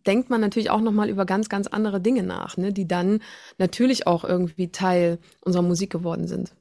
denkt 0.07 0.29
man 0.29 0.41
natürlich 0.41 0.69
auch 0.69 0.81
noch 0.81 0.91
mal 0.91 1.09
über 1.09 1.25
ganz 1.25 1.49
ganz 1.49 1.67
andere 1.67 2.01
Dinge 2.01 2.23
nach, 2.23 2.57
ne? 2.57 2.73
die 2.73 2.87
dann 2.87 3.21
natürlich 3.57 4.07
auch 4.07 4.23
irgendwie 4.23 4.71
Teil 4.71 5.19
unserer 5.41 5.63
Musik 5.63 5.91
geworden 5.91 6.27
sind. 6.27 6.53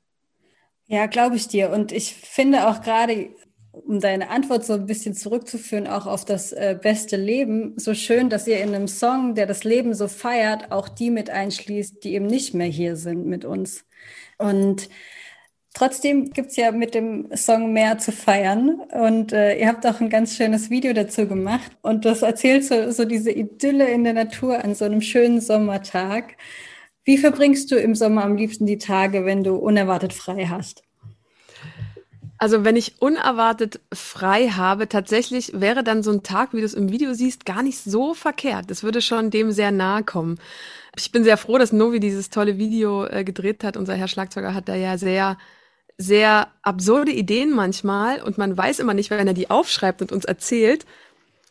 Ja, 0.87 1.07
glaube 1.07 1.37
ich 1.37 1.49
dir. 1.49 1.71
Und 1.71 1.91
ich 1.93 2.15
finde 2.15 2.69
auch 2.69 2.83
gerade 2.83 3.31
um 3.73 4.01
deine 4.01 4.29
Antwort 4.29 4.67
so 4.67 4.75
ein 4.75 4.87
bisschen 4.87 5.15
zurückzuführen, 5.15 5.87
auch 5.87 6.07
auf 6.07 6.27
das 6.27 6.53
äh, 6.53 6.79
beste 6.81 7.17
Leben, 7.17 7.73
so 7.79 7.95
schön, 7.95 8.29
dass 8.29 8.47
ihr 8.47 8.61
in 8.61 8.75
einem 8.75 8.87
Song, 8.87 9.35
der 9.35 9.47
das 9.47 9.65
Leben 9.65 9.95
so 9.95 10.09
feiert, 10.09 10.71
auch 10.71 10.91
die 10.91 11.11
mit 11.11 11.31
einschließt, 11.31 12.05
die 12.05 12.15
eben 12.15 12.27
nicht 12.27 12.53
mehr 12.53 12.67
hier 12.67 12.97
sind 12.97 13.27
mit 13.27 13.47
uns. 13.47 13.87
Und 14.37 14.91
trotzdem 15.75 16.31
gibt's 16.31 16.57
ja 16.57 16.73
mit 16.73 16.95
dem 16.95 17.29
Song 17.35 17.73
mehr 17.73 17.99
zu 17.99 18.13
feiern. 18.13 18.81
Und 18.93 19.33
äh, 19.33 19.59
ihr 19.59 19.69
habt 19.69 19.87
auch 19.87 20.01
ein 20.01 20.11
ganz 20.11 20.37
schönes 20.37 20.71
Video 20.71 20.93
dazu 20.93 21.27
gemacht. 21.27 21.71
Und 21.83 22.05
das 22.05 22.23
erzählt 22.23 22.65
so, 22.65 22.91
so 22.91 23.05
diese 23.05 23.31
Idylle 23.31 23.91
in 23.91 24.05
der 24.05 24.15
Natur 24.15 24.65
an 24.65 24.75
so 24.75 24.85
einem 24.85 25.01
schönen 25.01 25.41
Sommertag. 25.41 26.37
Wie 27.05 27.19
verbringst 27.19 27.71
du 27.71 27.77
im 27.77 27.95
Sommer 27.95 28.25
am 28.25 28.37
liebsten 28.37 28.67
die 28.67 28.79
Tage, 28.79 29.25
wenn 29.25 29.43
du 29.43 29.57
unerwartet 29.57 30.13
frei 30.13 30.47
hast? 30.47 30.83
Also 32.43 32.65
wenn 32.65 32.75
ich 32.75 33.01
unerwartet 33.01 33.81
frei 33.93 34.49
habe, 34.49 34.89
tatsächlich 34.89 35.53
wäre 35.55 35.85
dann 35.85 36.03
so 36.03 36.11
ein 36.11 36.25
Tag, 36.25 36.53
wie 36.53 36.59
du 36.59 36.67
es 36.67 36.75
im 36.75 36.91
Video 36.91 37.15
siehst, 37.15 37.47
gar 37.47 37.63
nicht 37.63 37.79
so 37.79 38.15
verkehrt. 38.15 38.69
Das 38.69 38.83
würde 38.83 39.01
schon 39.01 39.31
dem 39.31 39.53
sehr 39.53 39.71
nahe 39.71 40.03
kommen. 40.03 40.41
Ich 40.97 41.13
bin 41.13 41.23
sehr 41.23 41.37
froh, 41.37 41.57
dass 41.57 41.73
Novi 41.73 42.01
dieses 42.01 42.31
tolle 42.31 42.59
Video 42.59 43.05
äh, 43.07 43.23
gedreht 43.23 43.63
hat. 43.63 43.77
Unser 43.77 43.95
Herr 43.95 44.09
Schlagzeuger 44.09 44.55
hat 44.55 44.69
da 44.69 44.75
ja 44.75 44.99
sehr, 44.99 45.39
sehr 45.99 46.49
absurde 46.63 47.13
Ideen 47.13 47.53
manchmal 47.53 48.23
und 48.23 48.39
man 48.39 48.57
weiß 48.57 48.79
immer 48.81 48.95
nicht, 48.95 49.11
wenn 49.11 49.27
er 49.27 49.35
die 49.35 49.51
aufschreibt 49.51 50.03
und 50.03 50.13
uns 50.13 50.25
erzählt, 50.25 50.87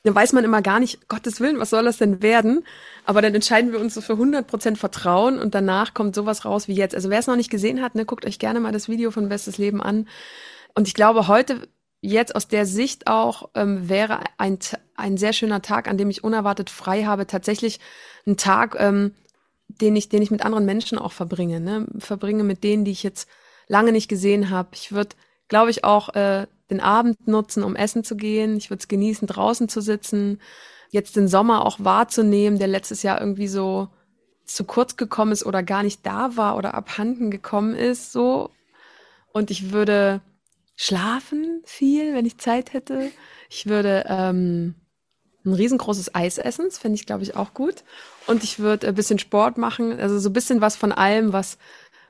dann 0.03 0.15
weiß 0.15 0.33
man 0.33 0.43
immer 0.43 0.61
gar 0.61 0.79
nicht, 0.79 1.07
Gottes 1.09 1.39
Willen, 1.39 1.59
was 1.59 1.69
soll 1.69 1.83
das 1.83 1.97
denn 1.97 2.23
werden? 2.23 2.65
Aber 3.05 3.21
dann 3.21 3.35
entscheiden 3.35 3.71
wir 3.71 3.79
uns 3.79 3.93
so 3.93 4.01
für 4.01 4.13
100 4.13 4.47
Prozent 4.47 4.77
Vertrauen 4.77 5.39
und 5.39 5.53
danach 5.53 5.93
kommt 5.93 6.15
sowas 6.15 6.43
raus 6.43 6.67
wie 6.67 6.73
jetzt. 6.73 6.95
Also 6.95 7.09
wer 7.09 7.19
es 7.19 7.27
noch 7.27 7.35
nicht 7.35 7.51
gesehen 7.51 7.81
hat, 7.81 7.93
ne, 7.93 8.05
guckt 8.05 8.25
euch 8.25 8.39
gerne 8.39 8.59
mal 8.59 8.71
das 8.71 8.89
Video 8.89 9.11
von 9.11 9.29
Bestes 9.29 9.57
Leben 9.59 9.81
an. 9.81 10.07
Und 10.73 10.87
ich 10.87 10.95
glaube, 10.95 11.27
heute, 11.27 11.67
jetzt 12.01 12.35
aus 12.35 12.47
der 12.47 12.65
Sicht 12.65 13.05
auch, 13.05 13.49
ähm, 13.53 13.89
wäre 13.89 14.21
ein, 14.39 14.57
ein 14.95 15.17
sehr 15.17 15.33
schöner 15.33 15.61
Tag, 15.61 15.87
an 15.87 15.97
dem 15.97 16.09
ich 16.09 16.23
unerwartet 16.23 16.71
frei 16.71 17.03
habe, 17.03 17.27
tatsächlich 17.27 17.79
ein 18.25 18.37
Tag, 18.37 18.75
ähm, 18.79 19.13
den 19.67 19.95
ich, 19.95 20.09
den 20.09 20.23
ich 20.23 20.31
mit 20.31 20.43
anderen 20.43 20.65
Menschen 20.65 20.97
auch 20.97 21.11
verbringe, 21.11 21.59
ne? 21.59 21.85
verbringe 21.99 22.43
mit 22.43 22.63
denen, 22.63 22.85
die 22.85 22.91
ich 22.91 23.03
jetzt 23.03 23.29
lange 23.71 23.93
nicht 23.93 24.09
gesehen 24.09 24.49
habe. 24.49 24.69
Ich 24.73 24.91
würde, 24.91 25.15
glaube 25.47 25.71
ich, 25.71 25.85
auch 25.85 26.09
äh, 26.13 26.45
den 26.69 26.81
Abend 26.81 27.25
nutzen, 27.25 27.63
um 27.63 27.77
essen 27.77 28.03
zu 28.03 28.17
gehen. 28.17 28.57
Ich 28.57 28.69
würde 28.69 28.81
es 28.81 28.89
genießen, 28.89 29.27
draußen 29.27 29.69
zu 29.69 29.79
sitzen, 29.79 30.41
jetzt 30.89 31.15
den 31.15 31.29
Sommer 31.29 31.65
auch 31.65 31.77
wahrzunehmen, 31.79 32.59
der 32.59 32.67
letztes 32.67 33.01
Jahr 33.01 33.21
irgendwie 33.21 33.47
so 33.47 33.87
zu 34.45 34.65
kurz 34.65 34.97
gekommen 34.97 35.31
ist 35.31 35.45
oder 35.45 35.63
gar 35.63 35.83
nicht 35.83 36.05
da 36.05 36.35
war 36.35 36.57
oder 36.57 36.73
abhanden 36.73 37.31
gekommen 37.31 37.73
ist, 37.73 38.11
so. 38.11 38.49
Und 39.31 39.49
ich 39.49 39.71
würde 39.71 40.19
schlafen 40.75 41.61
viel, 41.63 42.13
wenn 42.13 42.25
ich 42.25 42.39
Zeit 42.39 42.73
hätte. 42.73 43.09
Ich 43.49 43.67
würde 43.67 44.03
ähm, 44.09 44.75
ein 45.45 45.53
riesengroßes 45.53 46.13
Eis 46.13 46.37
essen, 46.37 46.65
das 46.65 46.77
fände 46.77 46.95
ich, 46.95 47.05
glaube 47.05 47.23
ich, 47.23 47.37
auch 47.37 47.53
gut. 47.53 47.85
Und 48.27 48.43
ich 48.43 48.59
würde 48.59 48.89
ein 48.89 48.95
bisschen 48.95 49.17
Sport 49.17 49.57
machen, 49.57 49.97
also 49.97 50.19
so 50.19 50.29
ein 50.29 50.33
bisschen 50.33 50.59
was 50.59 50.75
von 50.75 50.91
allem, 50.91 51.31
was, 51.31 51.57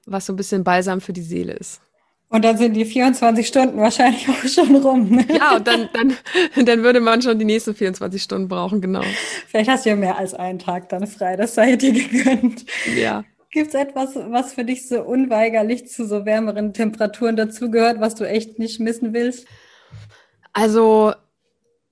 was 0.05 0.25
so 0.25 0.33
ein 0.33 0.35
bisschen 0.35 0.63
balsam 0.63 1.01
für 1.01 1.13
die 1.13 1.21
Seele 1.21 1.53
ist. 1.53 1.81
Und 2.29 2.45
dann 2.45 2.57
sind 2.57 2.73
die 2.75 2.85
24 2.85 3.45
Stunden 3.45 3.77
wahrscheinlich 3.77 4.27
auch 4.29 4.47
schon 4.47 4.75
rum. 4.77 5.09
Ne? 5.09 5.25
Ja, 5.37 5.57
und 5.57 5.67
dann, 5.67 5.89
dann, 5.93 6.15
dann 6.65 6.83
würde 6.83 7.01
man 7.01 7.21
schon 7.21 7.37
die 7.37 7.45
nächsten 7.45 7.75
24 7.75 8.23
Stunden 8.23 8.47
brauchen, 8.47 8.79
genau. 8.79 9.03
Vielleicht 9.47 9.69
hast 9.69 9.85
du 9.85 9.89
ja 9.89 9.95
mehr 9.97 10.17
als 10.17 10.33
einen 10.33 10.57
Tag 10.57 10.87
dann 10.89 11.07
frei, 11.07 11.35
das 11.35 11.55
sei 11.55 11.75
dir 11.75 11.91
gegönnt. 11.91 12.65
Ja. 12.95 13.25
Gibt 13.51 13.67
es 13.67 13.73
etwas, 13.73 14.15
was 14.15 14.53
für 14.53 14.63
dich 14.63 14.87
so 14.87 15.01
unweigerlich 15.01 15.89
zu 15.89 16.07
so 16.07 16.25
wärmeren 16.25 16.73
Temperaturen 16.73 17.35
dazugehört, 17.35 17.99
was 17.99 18.15
du 18.15 18.23
echt 18.23 18.59
nicht 18.59 18.79
missen 18.79 19.13
willst? 19.13 19.45
Also 20.53 21.13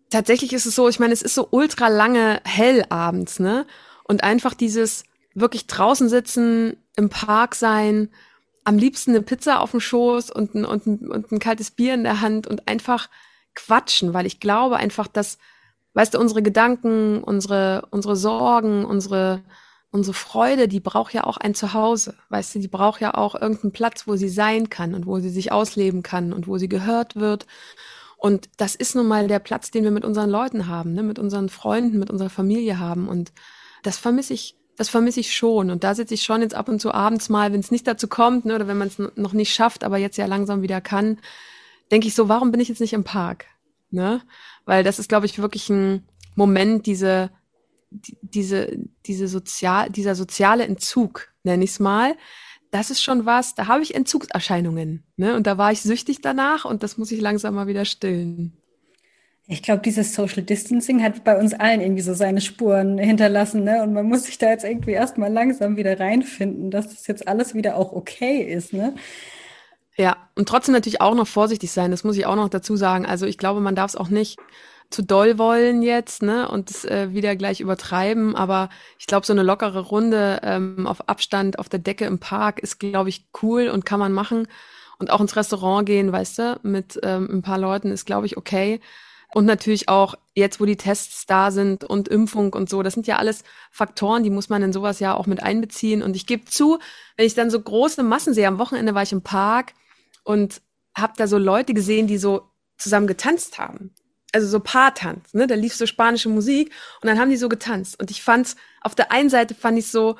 tatsächlich 0.09 0.53
ist 0.53 0.65
es 0.65 0.73
so, 0.73 0.87
ich 0.87 0.99
meine, 0.99 1.11
es 1.11 1.21
ist 1.21 1.35
so 1.35 1.49
ultra 1.51 1.89
lange 1.89 2.39
hell 2.45 2.85
abends, 2.87 3.39
ne? 3.39 3.65
Und 4.05 4.23
einfach 4.23 4.53
dieses 4.53 5.03
wirklich 5.33 5.67
draußen 5.67 6.09
sitzen, 6.09 6.77
im 6.95 7.09
Park 7.09 7.55
sein, 7.55 8.09
am 8.63 8.77
liebsten 8.77 9.12
eine 9.12 9.21
Pizza 9.21 9.62
auf 9.62 9.71
dem 9.71 9.79
Schoß 9.79 10.31
und 10.31 10.53
ein, 10.55 10.65
und, 10.65 10.86
ein, 10.86 11.12
und 11.12 11.31
ein 11.31 11.39
kaltes 11.39 11.71
Bier 11.71 11.93
in 11.93 12.03
der 12.03 12.21
Hand 12.21 12.48
und 12.48 12.67
einfach 12.67 13.09
quatschen, 13.55 14.13
weil 14.13 14.25
ich 14.25 14.39
glaube 14.39 14.77
einfach, 14.77 15.07
dass, 15.07 15.38
weißt 15.93 16.13
du, 16.13 16.19
unsere 16.19 16.41
Gedanken, 16.41 17.24
unsere, 17.24 17.88
unsere 17.91 18.15
Sorgen, 18.15 18.86
unsere 18.86 19.43
unsere 19.91 20.13
Freude, 20.13 20.67
die 20.67 20.79
braucht 20.79 21.13
ja 21.13 21.24
auch 21.24 21.38
ein 21.38 21.55
Zuhause. 21.55 22.15
Weißt 22.29 22.55
du, 22.55 22.59
die 22.59 22.67
braucht 22.67 23.01
ja 23.01 23.15
auch 23.15 23.36
irgendeinen 23.36 23.71
Platz, 23.71 24.07
wo 24.07 24.15
sie 24.15 24.29
sein 24.29 24.69
kann 24.69 24.93
und 24.93 25.05
wo 25.05 25.19
sie 25.19 25.29
sich 25.29 25.51
ausleben 25.51 26.03
kann 26.03 26.31
und 26.31 26.48
wo 26.48 26.57
sie 26.57 26.69
gehört 26.69 27.15
wird. 27.15 27.48
Und 28.17 28.50
das 28.57 28.75
ist 28.75 28.95
nun 28.95 29.07
mal 29.07 29.27
der 29.27 29.39
Platz, 29.39 29.71
den 29.71 29.83
wir 29.83 29.91
mit 29.91 30.05
unseren 30.05 30.29
Leuten 30.29 30.67
haben, 30.67 30.93
ne? 30.93 31.03
mit 31.03 31.17
unseren 31.17 31.50
Freunden, 31.50 32.00
mit 32.00 32.12
unserer 32.12 32.29
Familie 32.29 32.77
haben. 32.77 33.07
Und 33.07 33.31
das 33.81 33.98
vermisse 33.98 34.33
ich, 34.33 34.55
das 34.79 34.89
vermisse 34.89 35.19
ich 35.19 35.36
schon. 35.36 35.69
Und 35.71 35.83
da 35.83 35.93
sitze 35.93 36.13
ich 36.13 36.24
schon 36.24 36.41
jetzt 36.41 36.55
ab 36.55 36.69
und 36.69 36.79
zu 36.79 36.93
abends 36.93 37.29
mal, 37.29 37.51
wenn 37.51 37.59
es 37.59 37.71
nicht 37.71 37.86
dazu 37.86 38.07
kommt, 38.07 38.45
ne? 38.45 38.55
oder 38.55 38.67
wenn 38.67 38.77
man 38.77 38.88
es 38.88 38.98
noch 39.15 39.33
nicht 39.33 39.53
schafft, 39.53 39.83
aber 39.83 39.98
jetzt 39.98 40.17
ja 40.17 40.25
langsam 40.25 40.62
wieder 40.62 40.81
kann, 40.81 41.19
denke 41.91 42.07
ich 42.07 42.15
so, 42.15 42.29
warum 42.29 42.51
bin 42.51 42.62
ich 42.62 42.69
jetzt 42.69 42.81
nicht 42.81 42.93
im 42.93 43.03
Park? 43.03 43.45
Ne? 43.91 44.21
Weil 44.65 44.83
das 44.83 44.98
ist, 44.98 45.09
glaube 45.09 45.25
ich, 45.25 45.39
wirklich 45.39 45.69
ein 45.69 46.07
Moment, 46.36 46.86
diese 46.86 47.29
diese, 47.91 48.77
diese 49.05 49.27
sozial, 49.27 49.89
dieser 49.89 50.15
soziale 50.15 50.65
Entzug, 50.65 51.29
nenne 51.43 51.63
ich 51.63 51.71
es 51.71 51.79
mal, 51.79 52.15
das 52.71 52.91
ist 52.91 53.01
schon 53.01 53.25
was, 53.25 53.55
da 53.55 53.67
habe 53.67 53.81
ich 53.81 53.95
Entzugserscheinungen. 53.95 55.03
Ne? 55.17 55.36
Und 55.36 55.48
da 55.48 55.57
war 55.57 55.71
ich 55.71 55.81
süchtig 55.81 56.21
danach 56.21 56.65
und 56.65 56.83
das 56.83 56.98
muss 56.98 57.12
ich 57.12 57.19
langsam 57.19 57.55
mal 57.55 57.67
wieder 57.67 57.86
stillen. 57.86 58.57
Ich 59.51 59.63
glaube, 59.63 59.81
dieses 59.81 60.13
Social 60.13 60.43
Distancing 60.43 61.01
hat 61.01 61.23
bei 61.23 61.35
uns 61.35 61.55
allen 61.55 61.81
irgendwie 61.81 62.03
so 62.03 62.13
seine 62.13 62.39
Spuren 62.39 62.99
hinterlassen, 62.99 63.63
ne? 63.63 63.81
Und 63.81 63.93
man 63.93 64.05
muss 64.05 64.25
sich 64.25 64.37
da 64.37 64.51
jetzt 64.51 64.63
irgendwie 64.63 64.91
erstmal 64.91 65.33
langsam 65.33 65.75
wieder 65.75 65.99
reinfinden, 65.99 66.69
dass 66.69 66.89
das 66.89 67.07
jetzt 67.07 67.27
alles 67.27 67.55
wieder 67.55 67.75
auch 67.75 67.91
okay 67.91 68.43
ist, 68.43 68.73
ne? 68.73 68.93
Ja, 69.97 70.17
und 70.35 70.47
trotzdem 70.47 70.73
natürlich 70.73 71.01
auch 71.01 71.15
noch 71.15 71.27
vorsichtig 71.27 71.71
sein, 71.71 71.89
das 71.89 72.03
muss 72.03 72.15
ich 72.15 72.27
auch 72.27 72.35
noch 72.35 72.49
dazu 72.49 72.75
sagen. 72.75 73.07
Also 73.07 73.25
ich 73.25 73.39
glaube, 73.39 73.59
man 73.59 73.73
darf 73.73 73.89
es 73.89 73.95
auch 73.95 74.09
nicht 74.09 74.37
zu 74.91 75.01
doll 75.01 75.39
wollen 75.39 75.81
jetzt, 75.81 76.21
ne, 76.21 76.47
und 76.47 76.69
es 76.69 76.85
äh, 76.85 77.11
wieder 77.11 77.35
gleich 77.35 77.59
übertreiben. 77.59 78.35
Aber 78.35 78.69
ich 78.99 79.07
glaube, 79.07 79.25
so 79.25 79.33
eine 79.33 79.43
lockere 79.43 79.79
Runde 79.81 80.41
ähm, 80.43 80.85
auf 80.85 81.09
Abstand 81.09 81.57
auf 81.57 81.69
der 81.69 81.79
Decke 81.79 82.05
im 82.05 82.19
Park 82.19 82.59
ist, 82.59 82.79
glaube 82.79 83.09
ich, 83.09 83.27
cool 83.41 83.69
und 83.69 83.83
kann 83.85 83.99
man 83.99 84.13
machen. 84.13 84.47
Und 84.99 85.09
auch 85.09 85.21
ins 85.21 85.35
Restaurant 85.35 85.87
gehen, 85.87 86.11
weißt 86.11 86.37
du, 86.39 86.59
mit 86.61 86.99
ähm, 87.01 87.27
ein 87.31 87.41
paar 87.41 87.57
Leuten 87.57 87.91
ist, 87.91 88.05
glaube 88.05 88.27
ich, 88.27 88.37
okay. 88.37 88.79
Und 89.33 89.45
natürlich 89.45 89.89
auch 89.89 90.15
jetzt, 90.33 90.59
wo 90.59 90.65
die 90.65 90.77
Tests 90.77 91.25
da 91.27 91.51
sind 91.51 91.83
und 91.83 92.07
Impfung 92.07 92.53
und 92.53 92.69
so, 92.69 92.81
das 92.81 92.95
sind 92.95 93.05
ja 93.05 93.17
alles 93.17 93.43
Faktoren, 93.71 94.24
die 94.24 94.31
muss 94.31 94.50
man 94.50 94.63
in 94.63 94.74
sowas 94.74 95.00
ja 95.00 95.13
auch 95.13 95.27
mit 95.27 95.43
einbeziehen. 95.43 96.01
Und 96.01 96.15
ich 96.15 96.25
gebe 96.25 96.45
zu, 96.45 96.79
wenn 97.15 97.27
ich 97.27 97.36
dann 97.36 97.51
so 97.51 97.62
große 97.62 98.01
Massen 98.03 98.33
sehe, 98.33 98.48
am 98.48 98.57
Wochenende 98.57 98.95
war 98.95 99.03
ich 99.03 99.12
im 99.12 99.21
Park 99.21 99.74
und 100.24 100.62
habe 100.98 101.13
da 101.15 101.27
so 101.27 101.38
Leute 101.38 101.74
gesehen, 101.74 102.07
die 102.07 102.17
so 102.17 102.50
zusammen 102.77 103.07
getanzt 103.07 103.59
haben 103.59 103.93
also 104.33 104.48
so 104.48 104.59
Paartanz, 104.59 105.33
ne? 105.33 105.48
Da 105.48 105.55
lief 105.55 105.74
so 105.74 105.86
spanische 105.86 106.29
Musik 106.29 106.71
und 107.01 107.07
dann 107.07 107.19
haben 107.19 107.29
die 107.29 107.38
so 107.38 107.50
getanzt. 107.50 108.00
Und 108.00 108.12
ich 108.12 108.21
fand's, 108.21 108.55
auf 108.81 108.95
der 108.95 109.12
einen 109.12 109.29
Seite 109.29 109.55
fand 109.55 109.77
ich 109.77 109.88
so, 109.88 110.17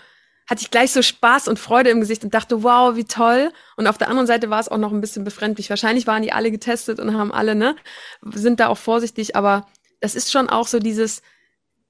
hatte 0.50 0.64
ich 0.64 0.72
gleich 0.72 0.92
so 0.92 1.04
Spaß 1.04 1.48
und 1.48 1.60
Freude 1.60 1.92
im 1.92 2.00
Gesicht 2.00 2.24
und 2.24 2.34
dachte, 2.34 2.64
wow, 2.64 2.96
wie 2.96 3.04
toll. 3.04 3.52
Und 3.78 3.86
auf 3.86 4.00
der 4.00 4.08
anderen 4.08 4.26
Seite 4.26 4.50
war 4.50 4.60
es 4.60 4.68
auch 4.68 4.80
noch 4.80 4.92
ein 4.92 5.00
bisschen 5.00 5.24
befremdlich. 5.24 5.70
Wahrscheinlich 5.70 6.08
waren 6.08 6.24
die 6.24 6.34
alle 6.34 6.50
getestet 6.50 7.00
und 7.00 7.16
haben 7.16 7.32
alle, 7.32 7.54
ne, 7.54 7.76
sind 8.34 8.60
da 8.60 8.68
auch 8.68 8.78
vorsichtig, 8.78 9.36
aber 9.36 9.68
das 10.00 10.16
ist 10.16 10.32
schon 10.32 10.50
auch 10.50 10.68
so 10.68 10.80
dieses, 10.80 11.22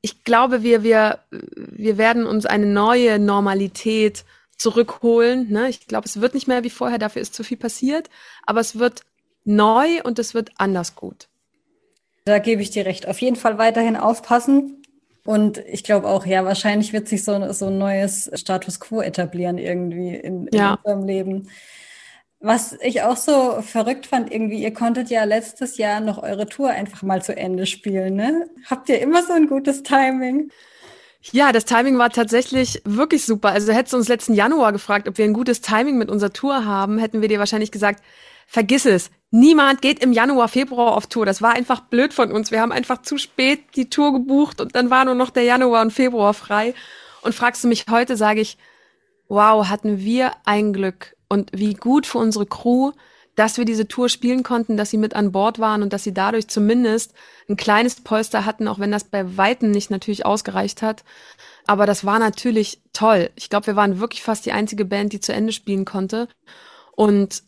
ich 0.02 0.26
glaube, 0.26 0.62
wir, 0.62 0.84
wir, 0.84 1.20
wir 1.32 1.98
werden 1.98 2.26
uns 2.26 2.46
eine 2.46 2.66
neue 2.66 3.18
Normalität 3.18 4.26
zurückholen. 4.58 5.50
Ne? 5.50 5.70
Ich 5.70 5.88
glaube, 5.88 6.06
es 6.06 6.20
wird 6.20 6.34
nicht 6.34 6.48
mehr 6.48 6.66
wie 6.66 6.70
vorher, 6.70 7.00
dafür 7.00 7.22
ist 7.22 7.34
zu 7.34 7.46
viel 7.46 7.58
passiert, 7.58 8.10
aber 8.46 8.60
es 8.60 8.78
wird 8.78 9.04
neu 9.46 10.02
und 10.04 10.20
es 10.20 10.34
wird 10.34 10.52
anders 10.58 10.96
gut. 10.96 11.30
Da 12.26 12.40
gebe 12.40 12.62
ich 12.62 12.72
dir 12.72 12.86
recht. 12.86 13.08
Auf 13.08 13.22
jeden 13.22 13.38
Fall 13.38 13.58
weiterhin 13.58 13.96
aufpassen. 13.96 14.79
Und 15.26 15.58
ich 15.68 15.84
glaube 15.84 16.08
auch, 16.08 16.26
ja, 16.26 16.46
wahrscheinlich 16.46 16.94
wird 16.94 17.08
sich 17.08 17.24
so, 17.24 17.52
so 17.52 17.68
ein 17.68 17.78
neues 17.78 18.32
Status 18.34 18.80
quo 18.80 19.02
etablieren 19.02 19.58
irgendwie 19.58 20.16
in, 20.16 20.48
in 20.48 20.58
ja. 20.58 20.80
unserem 20.84 21.06
Leben. 21.06 21.50
Was 22.42 22.78
ich 22.82 23.02
auch 23.02 23.18
so 23.18 23.62
verrückt 23.62 24.08
fand, 24.08 24.32
irgendwie, 24.32 24.64
ihr 24.64 24.74
konntet 24.74 25.10
ja 25.10 25.26
letztes 25.26 25.78
Jahr 25.78 26.00
noch 26.00 26.24
eure 26.24 26.48
Tour 26.48 26.70
einfach 26.70 27.04
mal 27.04 27.22
zu 27.22 27.36
Ende 27.36 27.66
spielen, 27.66 28.16
ne? 28.16 28.50
Habt 28.70 28.88
ihr 28.88 29.02
immer 29.02 29.24
so 29.24 29.34
ein 29.34 29.48
gutes 29.48 29.84
Timing? 29.84 30.50
Ja, 31.34 31.52
das 31.52 31.66
Timing 31.66 31.98
war 31.98 32.12
tatsächlich 32.12 32.82
wirklich 32.86 33.26
super. 33.26 33.50
Also 33.50 33.74
hättest 33.74 33.94
du 33.94 33.98
uns 33.98 34.08
letzten 34.08 34.34
Januar 34.34 34.72
gefragt, 34.72 35.10
ob 35.10 35.18
wir 35.18 35.26
ein 35.26 35.34
gutes 35.34 35.60
Timing 35.60 35.98
mit 35.98 36.10
unserer 36.10 36.32
Tour 36.32 36.64
haben, 36.64 36.98
hätten 36.98 37.22
wir 37.22 37.28
dir 37.28 37.40
wahrscheinlich 37.40 37.72
gesagt, 37.72 38.02
vergiss 38.50 38.86
es. 38.86 39.12
Niemand 39.32 39.84
geht 39.84 40.04
im 40.04 40.12
Januar, 40.12 40.48
Februar 40.48 40.98
auf 40.98 41.06
Tour. 41.06 41.26
Das 41.26 41.42
war 41.42 41.54
einfach 41.54 41.82
blöd 41.82 42.16
von 42.16 42.32
uns. 42.32 42.50
Wir 42.50 42.62
haben 42.62 42.72
einfach 42.72 43.04
zu 43.04 43.20
spät 43.20 43.76
die 43.76 43.90
Tour 43.90 44.12
gebucht 44.12 44.60
und 44.60 44.76
dann 44.76 44.90
war 44.90 45.06
nur 45.06 45.14
noch 45.14 45.30
der 45.30 45.44
Januar 45.44 45.84
und 45.84 45.94
Februar 45.94 46.34
frei. 46.34 46.74
Und 47.22 47.36
fragst 47.36 47.64
du 47.64 47.68
mich 47.68 47.86
heute, 47.92 48.18
sage 48.18 48.42
ich, 48.42 48.58
wow, 49.28 49.68
hatten 49.68 50.00
wir 50.00 50.32
ein 50.46 50.74
Glück 50.74 51.16
und 51.28 51.52
wie 51.54 51.76
gut 51.76 52.08
für 52.08 52.18
unsere 52.18 52.48
Crew, 52.48 52.92
dass 53.36 53.58
wir 53.58 53.66
diese 53.66 53.88
Tour 53.88 54.10
spielen 54.10 54.42
konnten, 54.42 54.78
dass 54.78 54.90
sie 54.90 54.98
mit 54.98 55.16
an 55.16 55.32
Bord 55.32 55.60
waren 55.60 55.84
und 55.84 55.94
dass 55.94 56.04
sie 56.04 56.14
dadurch 56.14 56.48
zumindest 56.48 57.14
ein 57.48 57.56
kleines 57.56 58.02
Polster 58.02 58.46
hatten, 58.46 58.68
auch 58.68 58.80
wenn 58.80 58.92
das 58.92 59.04
bei 59.04 59.38
Weitem 59.38 59.70
nicht 59.70 59.92
natürlich 59.92 60.26
ausgereicht 60.26 60.82
hat. 60.82 61.04
Aber 61.68 61.86
das 61.86 62.04
war 62.04 62.18
natürlich 62.18 62.82
toll. 62.94 63.30
Ich 63.36 63.50
glaube, 63.50 63.68
wir 63.68 63.76
waren 63.76 64.00
wirklich 64.00 64.24
fast 64.24 64.48
die 64.48 64.54
einzige 64.54 64.86
Band, 64.86 65.14
die 65.14 65.20
zu 65.20 65.34
Ende 65.34 65.54
spielen 65.54 65.86
konnte. 65.86 66.28
Und 66.96 67.44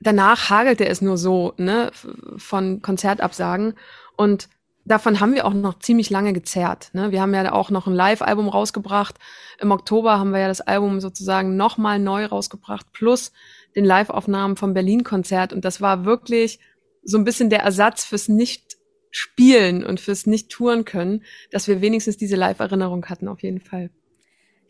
danach 0.00 0.50
hagelte 0.50 0.86
es 0.86 1.00
nur 1.00 1.18
so, 1.18 1.54
ne, 1.56 1.90
von 2.36 2.82
Konzertabsagen. 2.82 3.74
Und 4.16 4.48
davon 4.84 5.20
haben 5.20 5.34
wir 5.34 5.46
auch 5.46 5.54
noch 5.54 5.78
ziemlich 5.78 6.10
lange 6.10 6.32
gezerrt. 6.32 6.90
Ne? 6.92 7.12
Wir 7.12 7.20
haben 7.20 7.34
ja 7.34 7.52
auch 7.52 7.70
noch 7.70 7.86
ein 7.86 7.94
Live-Album 7.94 8.48
rausgebracht. 8.48 9.16
Im 9.58 9.70
Oktober 9.70 10.18
haben 10.18 10.32
wir 10.32 10.40
ja 10.40 10.48
das 10.48 10.60
Album 10.60 11.00
sozusagen 11.00 11.56
nochmal 11.56 11.98
neu 11.98 12.26
rausgebracht, 12.26 12.92
plus 12.92 13.32
den 13.76 13.84
Live-Aufnahmen 13.84 14.56
vom 14.56 14.74
Berlin-Konzert. 14.74 15.52
Und 15.52 15.64
das 15.64 15.80
war 15.80 16.04
wirklich 16.04 16.58
so 17.02 17.18
ein 17.18 17.24
bisschen 17.24 17.50
der 17.50 17.60
Ersatz 17.60 18.04
fürs 18.04 18.28
Nicht-Spielen 18.28 19.84
und 19.84 20.00
fürs 20.00 20.26
Nicht-Touren 20.26 20.84
können, 20.84 21.22
dass 21.50 21.68
wir 21.68 21.80
wenigstens 21.80 22.16
diese 22.16 22.36
Live-Erinnerung 22.36 23.06
hatten, 23.06 23.28
auf 23.28 23.42
jeden 23.42 23.60
Fall. 23.60 23.90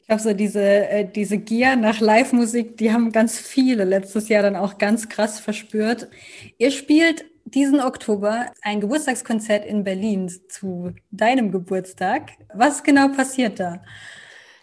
Ich 0.09 0.17
glaube, 0.17 0.23
so 0.23 0.33
diese, 0.33 0.63
äh, 0.63 1.07
diese 1.07 1.37
Gier 1.37 1.77
nach 1.77 2.01
Live-Musik, 2.01 2.79
die 2.79 2.95
haben 2.95 3.13
ganz 3.13 3.39
viele 3.39 3.85
letztes 3.85 4.31
Jahr 4.31 4.43
dann 4.43 4.57
auch 4.57 4.79
ganz 4.79 5.11
krass 5.11 5.39
verspürt. 5.39 6.09
Ihr 6.57 6.71
spielt 6.71 7.27
diesen 7.45 7.79
Oktober 7.79 8.47
ein 8.63 8.81
Geburtstagskonzert 8.81 9.67
in 9.67 9.85
Berlin 9.85 10.33
zu 10.49 10.95
deinem 11.11 11.53
Geburtstag. 11.53 12.31
Was 12.55 12.83
genau 12.83 13.09
passiert 13.09 13.61
da? 13.61 13.83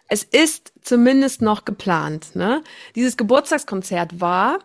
Es 0.08 0.24
ist 0.24 0.74
zumindest 0.82 1.44
noch 1.44 1.64
geplant. 1.64 2.36
Ne? 2.36 2.64
Dieses 2.96 3.16
Geburtstagskonzert 3.16 4.20
war, 4.20 4.58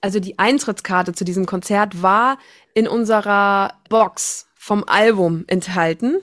also 0.00 0.20
die 0.20 0.38
Eintrittskarte 0.38 1.14
zu 1.14 1.24
diesem 1.24 1.46
Konzert 1.46 2.00
war 2.00 2.38
in 2.74 2.86
unserer 2.86 3.74
Box 3.88 4.46
vom 4.54 4.84
Album 4.86 5.42
enthalten. 5.48 6.18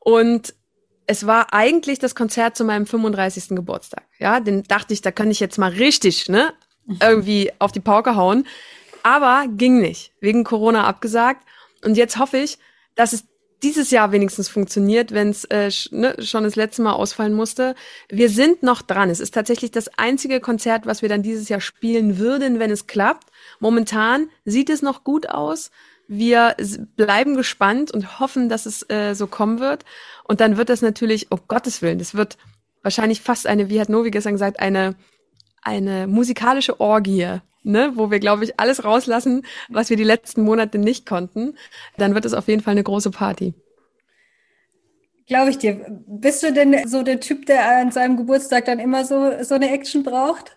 Und 0.00 0.54
es 1.08 1.26
war 1.26 1.54
eigentlich 1.54 1.98
das 1.98 2.14
Konzert 2.14 2.56
zu 2.56 2.64
meinem 2.64 2.86
35. 2.86 3.56
Geburtstag. 3.56 4.04
Ja, 4.18 4.40
den 4.40 4.62
dachte 4.64 4.92
ich, 4.92 5.00
da 5.00 5.10
kann 5.10 5.30
ich 5.30 5.40
jetzt 5.40 5.58
mal 5.58 5.70
richtig, 5.70 6.28
ne, 6.28 6.52
irgendwie 7.02 7.50
auf 7.58 7.72
die 7.72 7.80
Pauke 7.80 8.14
hauen. 8.14 8.46
Aber 9.02 9.46
ging 9.48 9.80
nicht. 9.80 10.12
Wegen 10.20 10.44
Corona 10.44 10.84
abgesagt. 10.84 11.46
Und 11.82 11.96
jetzt 11.96 12.18
hoffe 12.18 12.36
ich, 12.36 12.58
dass 12.94 13.14
es 13.14 13.24
dieses 13.62 13.90
Jahr 13.90 14.12
wenigstens 14.12 14.50
funktioniert, 14.50 15.12
wenn 15.12 15.30
es 15.30 15.44
äh, 15.46 15.70
ne, 15.92 16.14
schon 16.20 16.44
das 16.44 16.56
letzte 16.56 16.82
Mal 16.82 16.92
ausfallen 16.92 17.32
musste. 17.32 17.74
Wir 18.10 18.28
sind 18.28 18.62
noch 18.62 18.82
dran. 18.82 19.08
Es 19.08 19.18
ist 19.18 19.32
tatsächlich 19.32 19.70
das 19.70 19.88
einzige 19.96 20.40
Konzert, 20.40 20.84
was 20.84 21.00
wir 21.00 21.08
dann 21.08 21.22
dieses 21.22 21.48
Jahr 21.48 21.62
spielen 21.62 22.18
würden, 22.18 22.58
wenn 22.58 22.70
es 22.70 22.86
klappt. 22.86 23.30
Momentan 23.60 24.28
sieht 24.44 24.68
es 24.68 24.82
noch 24.82 25.04
gut 25.04 25.30
aus. 25.30 25.70
Wir 26.08 26.56
bleiben 26.96 27.36
gespannt 27.36 27.90
und 27.90 28.18
hoffen, 28.18 28.48
dass 28.48 28.64
es 28.64 28.88
äh, 28.88 29.14
so 29.14 29.26
kommen 29.26 29.60
wird. 29.60 29.84
Und 30.24 30.40
dann 30.40 30.56
wird 30.56 30.70
das 30.70 30.82
natürlich, 30.82 31.28
oh 31.30 31.38
Gottes 31.46 31.82
Willen, 31.82 31.98
das 31.98 32.14
wird 32.14 32.38
wahrscheinlich 32.82 33.20
fast 33.20 33.46
eine, 33.46 33.68
wie 33.68 33.80
hat 33.80 33.90
Novi 33.90 34.10
gestern 34.10 34.32
gesagt, 34.32 34.58
eine, 34.58 34.96
eine 35.62 36.06
musikalische 36.06 36.80
Orgie, 36.80 37.40
ne, 37.62 37.92
wo 37.94 38.10
wir, 38.10 38.20
glaube 38.20 38.44
ich, 38.44 38.58
alles 38.58 38.84
rauslassen, 38.84 39.44
was 39.68 39.90
wir 39.90 39.98
die 39.98 40.04
letzten 40.04 40.42
Monate 40.42 40.78
nicht 40.78 41.04
konnten. 41.04 41.58
Dann 41.98 42.14
wird 42.14 42.24
es 42.24 42.32
auf 42.32 42.48
jeden 42.48 42.62
Fall 42.62 42.72
eine 42.72 42.84
große 42.84 43.10
Party. 43.10 43.52
Glaube 45.26 45.50
ich 45.50 45.58
dir. 45.58 45.84
Bist 46.06 46.42
du 46.42 46.54
denn 46.54 46.88
so 46.88 47.02
der 47.02 47.20
Typ, 47.20 47.44
der 47.44 47.80
an 47.80 47.92
seinem 47.92 48.16
Geburtstag 48.16 48.64
dann 48.64 48.78
immer 48.78 49.04
so, 49.04 49.30
so 49.42 49.54
eine 49.54 49.70
Action 49.70 50.02
braucht? 50.02 50.56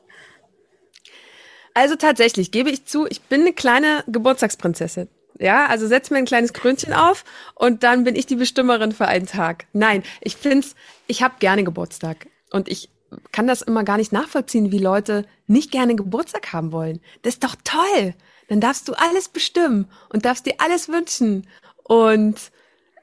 Also 1.74 1.96
tatsächlich, 1.96 2.52
gebe 2.52 2.70
ich 2.70 2.86
zu, 2.86 3.06
ich 3.08 3.22
bin 3.22 3.42
eine 3.42 3.54
kleine 3.54 4.04
Geburtstagsprinzessin. 4.08 5.10
Ja, 5.42 5.66
also 5.66 5.88
setz 5.88 6.12
mir 6.12 6.20
ein 6.20 6.26
kleines 6.26 6.54
Krönchen 6.54 6.94
auf 6.94 7.26
und 7.56 7.82
dann 7.82 8.04
bin 8.04 8.16
ich 8.16 8.28
die 8.28 8.36
Bestimmerin 8.36 8.92
für 8.92 9.08
einen 9.08 9.26
Tag. 9.26 9.66
Nein, 9.74 10.04
ich 10.22 10.38
find's, 10.38 10.76
ich 11.08 11.24
habe 11.24 11.34
gerne 11.40 11.64
Geburtstag 11.64 12.28
und 12.52 12.70
ich 12.70 12.90
kann 13.32 13.48
das 13.48 13.64
immer 13.64 13.84
gar 13.84 13.98
nicht 13.98 14.12
nachvollziehen, 14.12 14.72
wie 14.72 14.78
Leute 14.78 15.26
nicht 15.48 15.72
gerne 15.72 15.96
Geburtstag 15.96 16.54
haben 16.54 16.72
wollen. 16.72 17.02
Das 17.24 17.34
ist 17.34 17.44
doch 17.44 17.56
toll. 17.64 18.14
Dann 18.50 18.62
darfst 18.62 18.88
du 18.88 18.94
alles 18.94 19.30
bestimmen 19.30 19.88
und 20.10 20.26
darfst 20.26 20.46
dir 20.46 20.56
alles 20.60 20.90
wünschen 20.90 21.48
und 21.84 22.52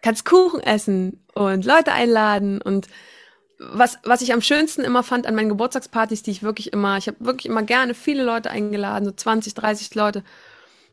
kannst 0.01 0.24
Kuchen 0.24 0.61
essen 0.61 1.24
und 1.35 1.64
Leute 1.64 1.90
einladen 1.92 2.62
und 2.62 2.87
was, 3.59 3.98
was 4.05 4.22
ich 4.22 4.33
am 4.33 4.42
schönsten 4.42 4.83
immer 4.83 5.03
fand 5.03 5.27
an 5.27 5.35
meinen 5.35 5.48
Geburtstagspartys, 5.48 6.22
die 6.22 6.31
ich 6.31 6.44
wirklich 6.44 6.72
immer, 6.72 6.98
ich 6.98 7.09
habe 7.09 7.16
wirklich 7.18 7.46
immer 7.46 7.64
gerne 7.64 7.94
viele 7.94 8.22
Leute 8.22 8.51
eingeladen, 8.51 9.07
so 9.07 9.11
20, 9.11 9.55
30 9.55 9.96
Leute 9.96 10.22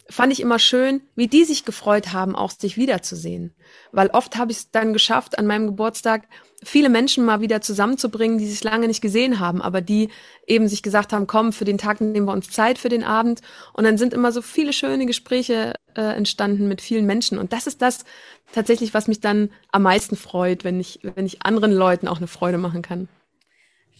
fand 0.09 0.31
ich 0.31 0.39
immer 0.39 0.59
schön, 0.59 1.01
wie 1.15 1.27
die 1.27 1.45
sich 1.45 1.65
gefreut 1.65 2.13
haben, 2.13 2.35
auch 2.35 2.51
sich 2.51 2.77
wiederzusehen. 2.77 3.55
Weil 3.91 4.09
oft 4.09 4.37
habe 4.37 4.51
ich 4.51 4.57
es 4.57 4.71
dann 4.71 4.93
geschafft, 4.93 5.37
an 5.39 5.47
meinem 5.47 5.67
Geburtstag 5.67 6.27
viele 6.63 6.89
Menschen 6.89 7.25
mal 7.25 7.41
wieder 7.41 7.61
zusammenzubringen, 7.61 8.37
die 8.37 8.47
sich 8.47 8.63
lange 8.63 8.87
nicht 8.87 9.01
gesehen 9.01 9.39
haben, 9.39 9.61
aber 9.61 9.81
die 9.81 10.09
eben 10.47 10.67
sich 10.67 10.83
gesagt 10.83 11.13
haben, 11.13 11.27
komm, 11.27 11.53
für 11.53 11.65
den 11.65 11.77
Tag 11.77 12.01
nehmen 12.01 12.27
wir 12.27 12.33
uns 12.33 12.49
Zeit 12.49 12.77
für 12.77 12.89
den 12.89 13.03
Abend. 13.03 13.41
Und 13.73 13.83
dann 13.83 13.97
sind 13.97 14.13
immer 14.13 14.31
so 14.31 14.41
viele 14.41 14.73
schöne 14.73 15.05
Gespräche 15.05 15.73
äh, 15.95 16.01
entstanden 16.01 16.67
mit 16.67 16.81
vielen 16.81 17.05
Menschen. 17.05 17.37
Und 17.37 17.53
das 17.53 17.67
ist 17.67 17.81
das 17.81 18.05
tatsächlich, 18.51 18.93
was 18.93 19.07
mich 19.07 19.21
dann 19.21 19.49
am 19.71 19.83
meisten 19.83 20.15
freut, 20.15 20.63
wenn 20.63 20.79
ich, 20.79 20.99
wenn 21.01 21.25
ich 21.25 21.43
anderen 21.43 21.71
Leuten 21.71 22.07
auch 22.07 22.17
eine 22.17 22.27
Freude 22.27 22.57
machen 22.57 22.81
kann. 22.81 23.07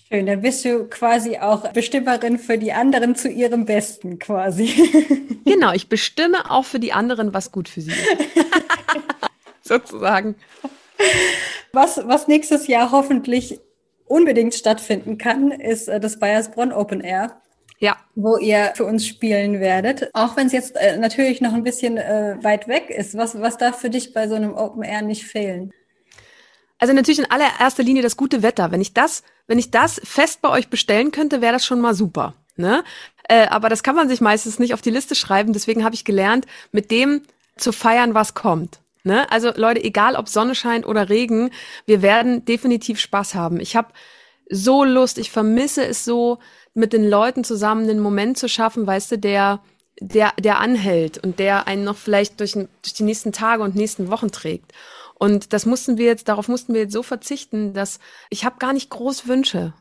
Schön, 0.08 0.28
dann 0.28 0.41
bist 0.41 0.63
du 0.63 0.86
quasi 0.88 1.39
auch 1.39 1.72
Bestimmerin 1.74 2.38
für 2.38 2.60
die 2.60 2.74
anderen 2.74 3.15
zu 3.15 3.28
ihrem 3.28 3.65
Besten 3.65 4.20
quasi. 4.20 4.70
Genau, 5.48 5.74
ich 5.74 5.89
bestimme 5.89 6.50
auch 6.50 6.65
für 6.65 6.80
die 6.80 6.91
anderen, 6.91 7.36
was 7.36 7.52
gut 7.52 7.70
für 7.70 7.80
sie 7.80 7.91
ist. 7.91 8.18
Sozusagen. 9.62 10.36
Was, 11.72 12.02
was 12.08 12.28
nächstes 12.28 12.65
Jahr 12.65 12.91
hoffentlich 12.91 13.60
unbedingt 14.06 14.56
stattfinden 14.56 15.20
kann, 15.20 15.52
ist 15.52 15.88
äh, 15.88 16.00
das 16.00 16.20
Bayersbronn 16.20 16.74
Open 16.74 17.00
Air. 17.00 17.41
Ja. 17.78 17.96
Wo 18.15 18.38
ihr 18.38 18.74
für 18.76 18.86
uns 18.86 19.06
spielen 19.06 19.60
werdet. 19.60 20.10
Auch 20.13 20.36
wenn 20.36 20.48
es 20.48 20.54
jetzt 20.54 20.76
äh, 20.78 20.98
natürlich 20.98 21.41
noch 21.41 21.54
ein 21.54 21.63
bisschen 21.63 21.98
äh, 21.98 22.38
weit 22.41 22.68
weg 22.68 22.89
ist. 22.89 23.15
Was, 23.15 23.39
was 23.39 23.58
darf 23.58 23.80
für 23.80 23.91
dich 23.91 24.13
bei 24.13 24.28
so 24.28 24.34
einem 24.34 24.56
Open 24.56 24.82
Air 24.82 25.04
nicht 25.04 25.26
fehlen? 25.26 25.72
Also 26.80 26.94
natürlich 26.94 27.20
in 27.20 27.30
allererster 27.30 27.84
Linie 27.84 28.02
das 28.02 28.18
gute 28.18 28.41
Wetter. 28.41 28.72
Wenn 28.72 28.82
ich 28.82 28.94
das, 28.94 29.24
wenn 29.47 29.60
ich 29.60 29.71
das 29.71 30.01
fest 30.03 30.41
bei 30.41 30.49
euch 30.49 30.69
bestellen 30.69 31.12
könnte, 31.12 31.41
wäre 31.41 31.53
das 31.53 31.65
schon 31.65 31.81
mal 31.81 31.93
super. 31.93 32.34
Ne? 32.58 32.84
Äh, 33.27 33.47
aber 33.47 33.69
das 33.69 33.84
kann 33.84 33.95
man 33.95 34.10
sich 34.10 34.21
meistens 34.21 34.60
nicht 34.60 34.73
auf 34.73 34.81
die 34.81 34.91
Liste 34.91 35.15
schreiben. 35.15 35.53
Deswegen 35.53 35.84
habe 35.84 35.95
ich 35.95 36.05
gelernt, 36.05 36.45
mit 36.71 36.91
dem 36.91 37.21
zu 37.58 37.71
feiern, 37.71 38.13
was 38.13 38.34
kommt. 38.34 38.79
Ne? 39.03 39.29
Also 39.31 39.51
Leute, 39.55 39.84
egal 39.84 40.15
ob 40.15 40.29
Sonne 40.29 40.55
scheint 40.55 40.86
oder 40.86 41.10
Regen, 41.10 41.51
wir 41.86 42.01
werden 42.01 42.43
definitiv 42.45 42.99
Spaß 42.99 43.36
haben. 43.36 43.60
Ich 43.60 43.75
habe 43.75 43.89
so 44.49 44.84
Lust, 44.84 45.17
ich 45.17 45.31
vermisse 45.31 45.86
es 45.86 46.05
so, 46.05 46.39
mit 46.73 46.91
den 46.91 47.08
Leuten 47.08 47.43
zusammen 47.43 47.89
einen 47.89 47.99
Moment 47.99 48.38
zu 48.38 48.49
schaffen, 48.49 48.86
weißt 48.86 49.13
du, 49.13 49.17
der 49.17 49.62
der 50.01 50.34
der 50.38 50.60
anhält 50.60 51.17
und 51.19 51.39
der 51.39 51.67
einen 51.67 51.86
noch 51.86 51.95
vielleicht 51.95 52.39
durch, 52.41 52.51
durch 52.51 52.93
die 52.93 53.03
nächsten 53.03 53.31
Tage 53.31 53.63
und 53.63 53.75
nächsten 53.75 54.12
Wochen 54.12 54.29
trägt. 54.29 54.73
Und 55.17 55.54
das 55.54 55.65
mussten 55.65 55.97
wir 55.97 56.06
jetzt, 56.06 56.28
darauf 56.28 56.47
mussten 56.47 56.73
wir 56.73 56.82
jetzt 56.82 56.93
so 56.93 57.04
verzichten, 57.04 57.73
dass 57.73 57.99
ich 58.30 58.45
habe 58.45 58.58
gar 58.60 58.73
nicht 58.73 58.89
groß 58.89 59.28
Wünsche 59.28 59.73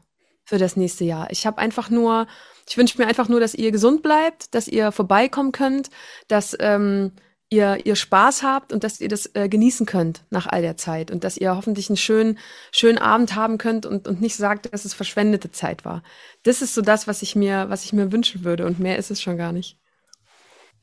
für 0.44 0.58
das 0.58 0.76
nächste 0.76 1.04
Jahr. 1.04 1.30
Ich 1.30 1.46
habe 1.46 1.58
einfach 1.58 1.90
nur, 1.90 2.26
ich 2.68 2.76
wünsche 2.76 2.98
mir 2.98 3.06
einfach 3.06 3.28
nur, 3.28 3.40
dass 3.40 3.54
ihr 3.54 3.72
gesund 3.72 4.02
bleibt, 4.02 4.54
dass 4.54 4.68
ihr 4.68 4.92
vorbeikommen 4.92 5.52
könnt, 5.52 5.90
dass 6.28 6.56
ähm, 6.60 7.12
ihr, 7.50 7.86
ihr 7.86 7.96
Spaß 7.96 8.42
habt 8.42 8.72
und 8.72 8.84
dass 8.84 9.00
ihr 9.00 9.08
das 9.08 9.30
äh, 9.34 9.48
genießen 9.48 9.86
könnt 9.86 10.24
nach 10.30 10.46
all 10.46 10.62
der 10.62 10.76
Zeit 10.76 11.10
und 11.10 11.24
dass 11.24 11.36
ihr 11.36 11.56
hoffentlich 11.56 11.88
einen 11.88 11.96
schönen, 11.96 12.38
schönen 12.72 12.98
Abend 12.98 13.34
haben 13.34 13.58
könnt 13.58 13.86
und, 13.86 14.06
und 14.06 14.20
nicht 14.20 14.36
sagt, 14.36 14.72
dass 14.72 14.84
es 14.84 14.94
verschwendete 14.94 15.50
Zeit 15.50 15.84
war. 15.84 16.02
Das 16.42 16.62
ist 16.62 16.74
so 16.74 16.82
das, 16.82 17.06
was 17.06 17.22
ich 17.22 17.36
mir, 17.36 17.70
was 17.70 17.84
ich 17.84 17.92
mir 17.92 18.12
wünschen 18.12 18.44
würde 18.44 18.66
und 18.66 18.80
mehr 18.80 18.98
ist 18.98 19.10
es 19.10 19.22
schon 19.22 19.36
gar 19.36 19.52
nicht. 19.52 19.78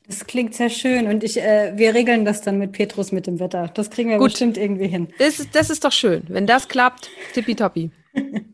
Das 0.06 0.26
klingt 0.26 0.54
sehr 0.54 0.68
schön 0.68 1.06
und 1.06 1.22
ich, 1.22 1.40
äh, 1.40 1.72
wir 1.76 1.94
regeln 1.94 2.24
das 2.24 2.42
dann 2.42 2.58
mit 2.58 2.72
Petrus 2.72 3.12
mit 3.12 3.26
dem 3.26 3.38
Wetter. 3.38 3.70
Das 3.72 3.90
kriegen 3.90 4.10
wir 4.10 4.18
Gut. 4.18 4.30
bestimmt 4.30 4.58
irgendwie 4.58 4.88
hin. 4.88 5.08
Das 5.18 5.38
ist, 5.38 5.54
das 5.54 5.70
ist 5.70 5.84
doch 5.84 5.92
schön. 5.92 6.22
Wenn 6.28 6.46
das 6.46 6.68
klappt, 6.68 7.08
tippitoppi. 7.34 7.90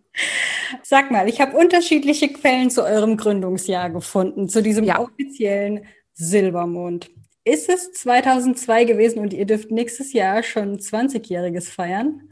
Sag 0.82 1.10
mal, 1.10 1.28
ich 1.28 1.40
habe 1.40 1.56
unterschiedliche 1.56 2.28
Quellen 2.28 2.70
zu 2.70 2.84
eurem 2.84 3.16
Gründungsjahr 3.16 3.90
gefunden, 3.90 4.48
zu 4.48 4.62
diesem 4.62 4.84
ja. 4.84 4.98
offiziellen 4.98 5.86
Silbermond. 6.12 7.10
Ist 7.44 7.68
es 7.68 7.92
2002 7.92 8.84
gewesen 8.84 9.20
und 9.20 9.32
ihr 9.32 9.46
dürft 9.46 9.70
nächstes 9.70 10.12
Jahr 10.12 10.42
schon 10.42 10.78
20-Jähriges 10.78 11.70
feiern? 11.70 12.28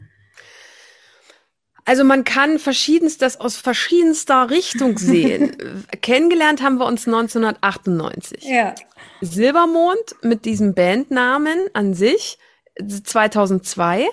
Also 1.87 2.03
man 2.03 2.25
kann 2.25 2.59
verschiedenstes 2.59 3.39
aus 3.39 3.55
verschiedenster 3.55 4.49
Richtung 4.49 4.97
sehen. 4.97 5.55
Kennengelernt 6.01 6.61
haben 6.61 6.79
wir 6.79 6.85
uns 6.85 7.07
1998. 7.07 8.43
Ja. 8.43 8.75
Silbermond 9.21 10.15
mit 10.21 10.43
diesem 10.43 10.73
Bandnamen 10.73 11.57
an 11.71 11.93
sich 11.93 12.39
2002. 12.77 14.05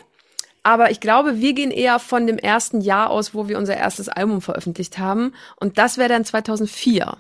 Aber 0.62 0.92
ich 0.92 1.00
glaube, 1.00 1.40
wir 1.40 1.52
gehen 1.52 1.72
eher 1.72 1.98
von 1.98 2.28
dem 2.28 2.38
ersten 2.38 2.80
Jahr 2.80 3.10
aus, 3.10 3.34
wo 3.34 3.48
wir 3.48 3.58
unser 3.58 3.76
erstes 3.76 4.08
Album 4.08 4.40
veröffentlicht 4.40 4.98
haben. 4.98 5.34
Und 5.56 5.76
das 5.76 5.98
wäre 5.98 6.08
dann 6.08 6.24
2004. 6.24 7.16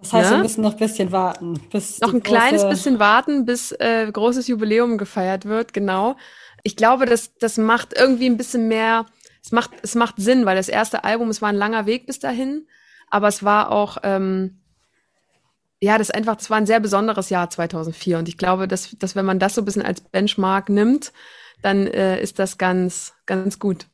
Das 0.00 0.12
heißt, 0.12 0.30
ne? 0.30 0.36
wir 0.36 0.42
müssen 0.42 0.60
noch 0.60 0.72
ein 0.72 0.78
bisschen 0.78 1.12
warten. 1.12 1.58
Bis 1.70 1.98
noch 2.00 2.12
ein 2.12 2.22
kleines 2.22 2.68
bisschen 2.68 2.98
warten, 2.98 3.46
bis 3.46 3.72
äh, 3.72 4.06
großes 4.12 4.48
Jubiläum 4.48 4.98
gefeiert 4.98 5.46
wird, 5.46 5.72
genau. 5.72 6.16
Ich 6.62 6.76
glaube, 6.76 7.06
das, 7.06 7.32
das 7.38 7.56
macht 7.56 7.94
irgendwie 7.96 8.26
ein 8.26 8.36
bisschen 8.36 8.68
mehr, 8.68 9.06
es 9.42 9.52
macht, 9.52 9.70
es 9.82 9.94
macht 9.94 10.14
Sinn, 10.18 10.46
weil 10.46 10.56
das 10.56 10.68
erste 10.68 11.04
Album, 11.04 11.28
es 11.28 11.42
war 11.42 11.48
ein 11.48 11.56
langer 11.56 11.86
Weg 11.86 12.06
bis 12.06 12.18
dahin, 12.18 12.66
aber 13.10 13.28
es 13.28 13.42
war 13.42 13.72
auch, 13.72 13.98
ähm, 14.02 14.60
ja, 15.80 15.98
das 15.98 16.10
einfach, 16.10 16.36
das 16.36 16.48
war 16.48 16.58
ein 16.58 16.66
sehr 16.66 16.80
besonderes 16.80 17.28
Jahr 17.28 17.50
2004 17.50 18.18
und 18.18 18.28
ich 18.28 18.38
glaube, 18.38 18.68
dass, 18.68 18.96
dass 18.98 19.16
wenn 19.16 19.24
man 19.24 19.40
das 19.40 19.54
so 19.54 19.62
ein 19.62 19.64
bisschen 19.64 19.82
als 19.82 20.00
Benchmark 20.00 20.68
nimmt, 20.68 21.12
dann 21.60 21.86
äh, 21.86 22.22
ist 22.22 22.38
das 22.38 22.56
ganz, 22.56 23.14
ganz 23.26 23.58
gut. 23.58 23.86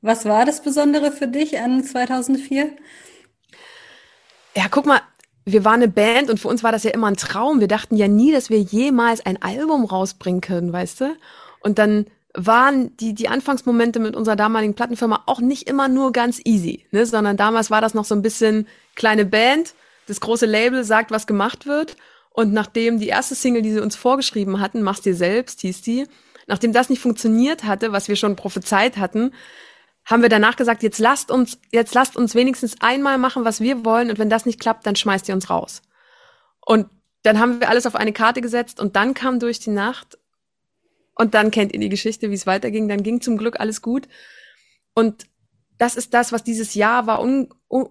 Was 0.00 0.24
war 0.24 0.44
das 0.44 0.62
Besondere 0.62 1.10
für 1.10 1.26
dich 1.26 1.58
an 1.58 1.82
2004? 1.82 2.70
Ja, 4.54 4.66
guck 4.70 4.86
mal, 4.86 5.00
wir 5.44 5.64
waren 5.64 5.82
eine 5.82 5.88
Band 5.88 6.30
und 6.30 6.38
für 6.38 6.48
uns 6.48 6.62
war 6.62 6.72
das 6.72 6.84
ja 6.84 6.92
immer 6.92 7.08
ein 7.08 7.16
Traum. 7.16 7.60
Wir 7.60 7.68
dachten 7.68 7.96
ja 7.96 8.06
nie, 8.06 8.32
dass 8.32 8.50
wir 8.50 8.60
jemals 8.60 9.24
ein 9.24 9.42
Album 9.42 9.84
rausbringen 9.84 10.40
können, 10.40 10.72
weißt 10.72 11.00
du? 11.00 11.16
Und 11.60 11.78
dann 11.78 12.06
waren 12.46 12.96
die, 12.96 13.14
die 13.14 13.28
Anfangsmomente 13.28 13.98
mit 13.98 14.14
unserer 14.14 14.36
damaligen 14.36 14.74
Plattenfirma 14.74 15.24
auch 15.26 15.40
nicht 15.40 15.68
immer 15.68 15.88
nur 15.88 16.12
ganz 16.12 16.40
easy, 16.44 16.86
ne? 16.92 17.04
sondern 17.04 17.36
damals 17.36 17.70
war 17.70 17.80
das 17.80 17.94
noch 17.94 18.04
so 18.04 18.14
ein 18.14 18.22
bisschen 18.22 18.68
kleine 18.94 19.24
Band, 19.24 19.74
das 20.06 20.20
große 20.20 20.46
Label 20.46 20.84
sagt, 20.84 21.10
was 21.10 21.26
gemacht 21.26 21.66
wird. 21.66 21.96
Und 22.30 22.52
nachdem 22.52 23.00
die 23.00 23.08
erste 23.08 23.34
Single, 23.34 23.62
die 23.62 23.72
sie 23.72 23.80
uns 23.80 23.96
vorgeschrieben 23.96 24.60
hatten, 24.60 24.82
Mach's 24.82 25.00
dir 25.00 25.14
selbst, 25.14 25.60
hieß 25.62 25.82
die, 25.82 26.06
nachdem 26.46 26.72
das 26.72 26.88
nicht 26.88 27.02
funktioniert 27.02 27.64
hatte, 27.64 27.92
was 27.92 28.08
wir 28.08 28.16
schon 28.16 28.36
prophezeit 28.36 28.96
hatten, 28.96 29.32
haben 30.04 30.22
wir 30.22 30.30
danach 30.30 30.56
gesagt, 30.56 30.82
jetzt 30.82 30.98
lasst 30.98 31.30
uns, 31.30 31.58
jetzt 31.72 31.94
lasst 31.94 32.16
uns 32.16 32.34
wenigstens 32.34 32.76
einmal 32.80 33.18
machen, 33.18 33.44
was 33.44 33.60
wir 33.60 33.84
wollen 33.84 34.10
und 34.10 34.18
wenn 34.18 34.30
das 34.30 34.46
nicht 34.46 34.60
klappt, 34.60 34.86
dann 34.86 34.96
schmeißt 34.96 35.28
ihr 35.28 35.34
uns 35.34 35.50
raus. 35.50 35.82
Und 36.64 36.86
dann 37.22 37.38
haben 37.38 37.60
wir 37.60 37.68
alles 37.68 37.86
auf 37.86 37.96
eine 37.96 38.12
Karte 38.12 38.40
gesetzt 38.40 38.80
und 38.80 38.96
dann 38.96 39.12
kam 39.12 39.40
durch 39.40 39.58
die 39.58 39.70
Nacht 39.70 40.16
und 41.18 41.34
dann 41.34 41.50
kennt 41.50 41.74
ihr 41.74 41.80
die 41.80 41.88
Geschichte, 41.88 42.30
wie 42.30 42.34
es 42.34 42.46
weiterging. 42.46 42.88
Dann 42.88 43.02
ging 43.02 43.20
zum 43.20 43.36
Glück 43.36 43.60
alles 43.60 43.82
gut. 43.82 44.08
Und 44.94 45.26
das 45.76 45.96
ist 45.96 46.14
das, 46.14 46.32
was 46.32 46.42
dieses 46.42 46.74
Jahr 46.74 47.06
war, 47.06 47.20
un, 47.20 47.48
un, 47.68 47.88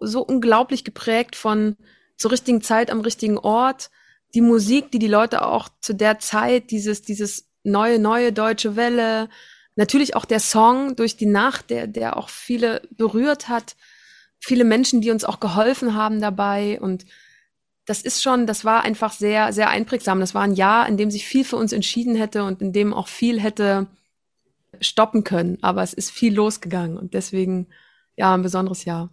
so 0.00 0.22
unglaublich 0.22 0.84
geprägt 0.84 1.36
von 1.36 1.76
zur 2.16 2.32
richtigen 2.32 2.62
Zeit 2.62 2.90
am 2.90 3.00
richtigen 3.00 3.38
Ort. 3.38 3.90
Die 4.34 4.40
Musik, 4.40 4.90
die 4.90 4.98
die 4.98 5.08
Leute 5.08 5.44
auch 5.44 5.68
zu 5.80 5.92
der 5.92 6.18
Zeit, 6.18 6.70
dieses, 6.70 7.02
dieses 7.02 7.50
neue, 7.62 7.98
neue 7.98 8.32
deutsche 8.32 8.76
Welle, 8.76 9.28
Natürlich 9.78 10.16
auch 10.16 10.24
der 10.24 10.40
Song 10.40 10.96
durch 10.96 11.16
die 11.16 11.26
Nacht, 11.26 11.70
der, 11.70 11.86
der 11.86 12.16
auch 12.16 12.30
viele 12.30 12.82
berührt 12.90 13.48
hat. 13.48 13.76
Viele 14.40 14.64
Menschen, 14.64 15.00
die 15.00 15.12
uns 15.12 15.22
auch 15.22 15.38
geholfen 15.38 15.94
haben 15.94 16.20
dabei. 16.20 16.80
Und 16.80 17.04
das 17.88 18.02
ist 18.02 18.22
schon, 18.22 18.46
das 18.46 18.66
war 18.66 18.84
einfach 18.84 19.12
sehr, 19.12 19.52
sehr 19.54 19.70
einprägsam. 19.70 20.20
Das 20.20 20.34
war 20.34 20.42
ein 20.42 20.52
Jahr, 20.52 20.86
in 20.86 20.98
dem 20.98 21.10
sich 21.10 21.26
viel 21.26 21.42
für 21.42 21.56
uns 21.56 21.72
entschieden 21.72 22.16
hätte 22.16 22.44
und 22.44 22.60
in 22.60 22.74
dem 22.74 22.92
auch 22.92 23.08
viel 23.08 23.40
hätte 23.40 23.86
stoppen 24.78 25.24
können. 25.24 25.56
Aber 25.62 25.82
es 25.82 25.94
ist 25.94 26.10
viel 26.10 26.34
losgegangen 26.34 26.98
und 26.98 27.14
deswegen, 27.14 27.68
ja, 28.14 28.34
ein 28.34 28.42
besonderes 28.42 28.84
Jahr. 28.84 29.08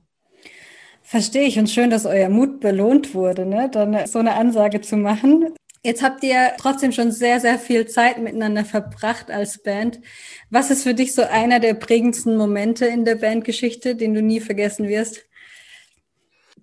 Verstehe 1.03 1.47
ich 1.47 1.57
und 1.57 1.69
schön, 1.69 1.89
dass 1.89 2.05
euer 2.05 2.27
Mut 2.27 2.59
belohnt 2.59 3.13
wurde, 3.13 3.45
ne? 3.45 3.69
dann 3.71 4.07
so 4.07 4.19
eine 4.19 4.33
Ansage 4.33 4.81
zu 4.81 4.97
machen. 4.97 5.53
Jetzt 5.81 6.03
habt 6.03 6.23
ihr 6.23 6.51
trotzdem 6.57 6.91
schon 6.91 7.11
sehr, 7.13 7.39
sehr 7.39 7.59
viel 7.59 7.85
Zeit 7.85 8.17
miteinander 8.17 8.65
verbracht 8.65 9.31
als 9.31 9.61
Band. 9.61 10.01
Was 10.49 10.69
ist 10.69 10.83
für 10.83 10.95
dich 10.95 11.13
so 11.13 11.21
einer 11.21 11.61
der 11.61 11.75
prägendsten 11.75 12.35
Momente 12.35 12.87
in 12.87 13.05
der 13.05 13.15
Bandgeschichte, 13.15 13.95
den 13.95 14.13
du 14.13 14.21
nie 14.21 14.41
vergessen 14.41 14.89
wirst? 14.89 15.25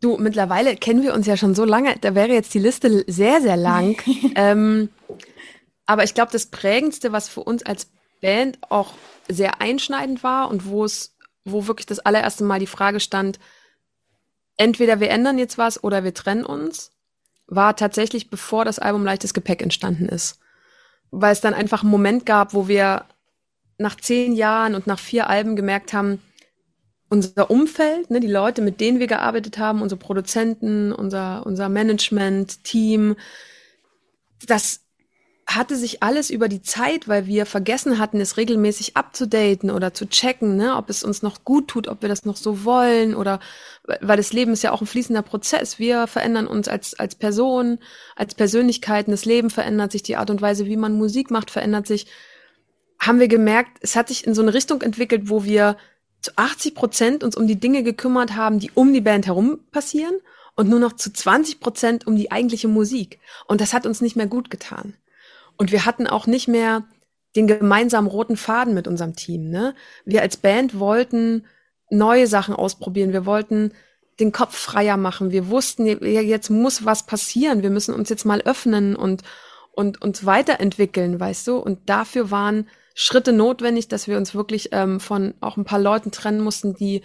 Du, 0.02 0.18
mittlerweile 0.18 0.76
kennen 0.76 1.02
wir 1.02 1.14
uns 1.14 1.26
ja 1.26 1.38
schon 1.38 1.54
so 1.54 1.64
lange, 1.64 1.96
da 2.00 2.14
wäre 2.14 2.32
jetzt 2.32 2.52
die 2.52 2.58
Liste 2.58 3.04
sehr, 3.06 3.40
sehr 3.40 3.56
lang. 3.56 3.96
ähm, 4.34 4.90
aber 5.86 6.04
ich 6.04 6.12
glaube, 6.12 6.32
das 6.32 6.46
Prägendste, 6.46 7.12
was 7.12 7.30
für 7.30 7.42
uns 7.42 7.62
als 7.62 7.88
Band 8.20 8.58
auch 8.68 8.94
sehr 9.28 9.62
einschneidend 9.62 10.22
war 10.22 10.50
und 10.50 10.66
wo 10.66 10.84
es, 10.84 11.16
wo 11.44 11.66
wirklich 11.66 11.86
das 11.86 12.00
allererste 12.00 12.44
Mal 12.44 12.58
die 12.58 12.66
Frage 12.66 13.00
stand, 13.00 13.38
entweder 14.58 15.00
wir 15.00 15.08
ändern 15.08 15.38
jetzt 15.38 15.56
was 15.56 15.82
oder 15.82 16.04
wir 16.04 16.12
trennen 16.12 16.44
uns 16.44 16.92
war 17.54 17.76
tatsächlich, 17.76 18.30
bevor 18.30 18.64
das 18.64 18.78
Album 18.78 19.04
Leichtes 19.04 19.34
Gepäck 19.34 19.62
entstanden 19.62 20.06
ist. 20.06 20.38
Weil 21.10 21.32
es 21.32 21.40
dann 21.40 21.54
einfach 21.54 21.82
einen 21.82 21.90
Moment 21.90 22.24
gab, 22.24 22.54
wo 22.54 22.68
wir 22.68 23.04
nach 23.78 23.96
zehn 23.96 24.32
Jahren 24.34 24.74
und 24.74 24.86
nach 24.86 24.98
vier 24.98 25.28
Alben 25.28 25.56
gemerkt 25.56 25.92
haben, 25.92 26.22
unser 27.12 27.51
Umfeld, 27.51 28.11
ne, 28.11 28.20
die 28.20 28.27
Leute, 28.27 28.62
mit 28.62 28.81
denen 28.81 28.98
wir 28.98 29.07
gearbeitet 29.07 29.59
haben, 29.59 29.83
unsere 29.83 29.98
Produzenten, 29.98 30.92
unser, 30.92 31.44
unser 31.44 31.68
Management, 31.68 32.64
Team, 32.64 33.16
das 34.46 34.81
hatte 35.46 35.77
sich 35.77 36.03
alles 36.03 36.31
über 36.31 36.48
die 36.48 36.62
Zeit, 36.62 37.09
weil 37.09 37.27
wir 37.27 37.44
vergessen 37.44 37.98
hatten, 37.98 38.18
es 38.18 38.38
regelmäßig 38.38 38.96
abzudaten 38.96 39.70
oder 39.70 39.92
zu 39.92 40.09
checken, 40.09 40.57
ne, 40.57 40.75
ob 40.75 40.88
es 40.88 41.05
uns 41.05 41.20
noch 41.20 41.44
gut 41.44 41.68
tut, 41.68 41.87
ob 41.87 42.01
wir 42.01 42.09
das 42.09 42.25
noch 42.25 42.38
so 42.38 42.64
wollen 42.64 43.14
oder 43.14 43.40
weil 44.01 44.16
das 44.16 44.33
Leben 44.33 44.55
ist 44.55 44.62
ja 44.62 44.72
auch 44.72 44.81
ein 44.81 44.87
fließender 44.87 45.20
Prozess. 45.20 45.79
Wir 45.79 46.07
verändern 46.07 46.46
uns 46.46 46.66
als, 46.66 46.98
als 46.98 47.14
Person, 47.14 47.79
als 48.16 48.35
Persönlichkeiten, 48.35 49.11
das 49.11 49.27
Leben 49.27 49.51
verändert 49.51 49.92
sich, 49.92 50.03
die 50.03 50.16
Art 50.16 50.31
und 50.31 50.40
Weise, 50.40 50.64
wie 50.64 50.79
man 50.79 50.96
Musik 50.96 51.31
macht, 51.31 51.51
verändert 51.51 51.87
sich. 51.87 52.07
Haben 52.98 53.20
wir 53.20 53.29
gemerkt, 53.29 53.77
es 53.83 53.96
hat 53.96 54.09
sich 54.09 54.27
in 54.27 54.35
so 54.35 54.40
eine 54.40 54.55
Richtung 54.55 54.81
entwickelt, 54.81 55.29
wo 55.29 55.44
wir 55.44 55.77
zu 56.22 56.30
80 56.37 56.74
Prozent 56.74 57.24
uns 57.24 57.37
um 57.37 57.46
die 57.46 57.58
Dinge 57.58 57.82
gekümmert 57.82 58.35
haben, 58.35 58.61
die 58.61 58.70
um 58.74 58.92
die 58.92 59.00
Band 59.00 59.26
herum 59.26 59.58
passieren 59.72 60.14
und 60.54 60.68
nur 60.68 60.78
noch 60.78 60.94
zu 60.94 61.12
20 61.12 61.61
Prozent 61.61 62.06
um 62.06 62.16
die 62.16 62.30
eigentliche 62.30 62.68
Musik. 62.68 63.18
Und 63.46 63.61
das 63.61 63.74
hat 63.74 63.87
uns 63.87 64.00
nicht 64.00 64.16
mehr 64.16 64.26
gut 64.26 64.48
getan. 64.48 64.94
Und 65.56 65.72
wir 65.72 65.85
hatten 65.85 66.06
auch 66.06 66.26
nicht 66.26 66.48
mehr 66.48 66.85
den 67.35 67.46
gemeinsamen 67.46 68.08
roten 68.08 68.37
Faden 68.37 68.74
mit 68.74 68.87
unserem 68.87 69.16
Team. 69.16 69.50
Ne? 69.50 69.74
Wir 70.04 70.22
als 70.22 70.37
Band 70.37 70.78
wollten 70.78 71.44
neue 71.90 72.26
Sachen 72.26 72.54
ausprobieren. 72.54 73.12
Wir 73.12 73.26
wollten 73.26 73.72
den 74.20 74.32
Kopf 74.32 74.56
freier 74.56 74.96
machen. 74.96 75.30
Wir 75.30 75.48
wussten, 75.48 75.87
jetzt 75.87 76.50
muss 76.50 76.85
was 76.85 77.04
passieren. 77.04 77.62
Wir 77.62 77.70
müssen 77.70 77.94
uns 77.94 78.08
jetzt 78.08 78.24
mal 78.24 78.42
öffnen 78.42 78.94
und, 78.94 79.22
und 79.72 80.02
uns 80.02 80.26
weiterentwickeln, 80.26 81.18
weißt 81.18 81.46
du? 81.48 81.56
Und 81.56 81.88
dafür 81.88 82.30
waren 82.30 82.68
Schritte 82.94 83.33
notwendig, 83.33 83.88
dass 83.88 84.09
wir 84.09 84.16
uns 84.16 84.35
wirklich 84.35 84.70
ähm, 84.72 85.00
von 85.00 85.35
auch 85.40 85.57
ein 85.57 85.64
paar 85.64 85.81
Leuten 85.81 86.11
trennen 86.11 86.40
mussten, 86.40 86.74
die 86.74 87.02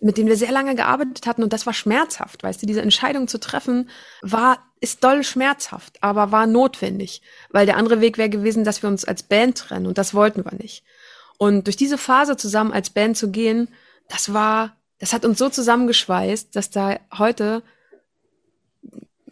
mit 0.00 0.16
denen 0.16 0.28
wir 0.28 0.36
sehr 0.36 0.52
lange 0.52 0.76
gearbeitet 0.76 1.26
hatten 1.26 1.42
und 1.42 1.52
das 1.52 1.66
war 1.66 1.72
schmerzhaft, 1.72 2.42
weißt 2.42 2.62
du, 2.62 2.66
diese 2.66 2.82
Entscheidung 2.82 3.26
zu 3.26 3.40
treffen 3.40 3.90
war 4.22 4.64
ist 4.80 5.02
doll 5.02 5.24
schmerzhaft, 5.24 6.02
aber 6.02 6.30
war 6.30 6.46
notwendig, 6.46 7.22
weil 7.50 7.66
der 7.66 7.76
andere 7.76 8.00
Weg 8.00 8.16
wäre 8.16 8.28
gewesen, 8.28 8.62
dass 8.62 8.82
wir 8.82 8.88
uns 8.88 9.04
als 9.04 9.24
Band 9.24 9.58
trennen 9.58 9.86
und 9.86 9.98
das 9.98 10.14
wollten 10.14 10.44
wir 10.44 10.54
nicht. 10.56 10.84
Und 11.36 11.66
durch 11.66 11.76
diese 11.76 11.98
Phase 11.98 12.36
zusammen 12.36 12.72
als 12.72 12.90
Band 12.90 13.16
zu 13.16 13.30
gehen, 13.30 13.68
das 14.08 14.32
war, 14.32 14.76
das 14.98 15.12
hat 15.12 15.24
uns 15.24 15.38
so 15.38 15.48
zusammengeschweißt, 15.48 16.54
dass 16.54 16.70
da 16.70 16.98
heute, 17.16 17.62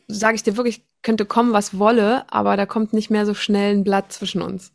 sage 0.08 0.36
ich 0.36 0.42
dir 0.42 0.56
wirklich, 0.56 0.84
könnte 1.02 1.26
kommen, 1.26 1.52
was 1.52 1.78
wolle, 1.78 2.24
aber 2.32 2.56
da 2.56 2.66
kommt 2.66 2.92
nicht 2.92 3.10
mehr 3.10 3.26
so 3.26 3.34
schnell 3.34 3.76
ein 3.76 3.84
Blatt 3.84 4.12
zwischen 4.12 4.42
uns. 4.42 4.72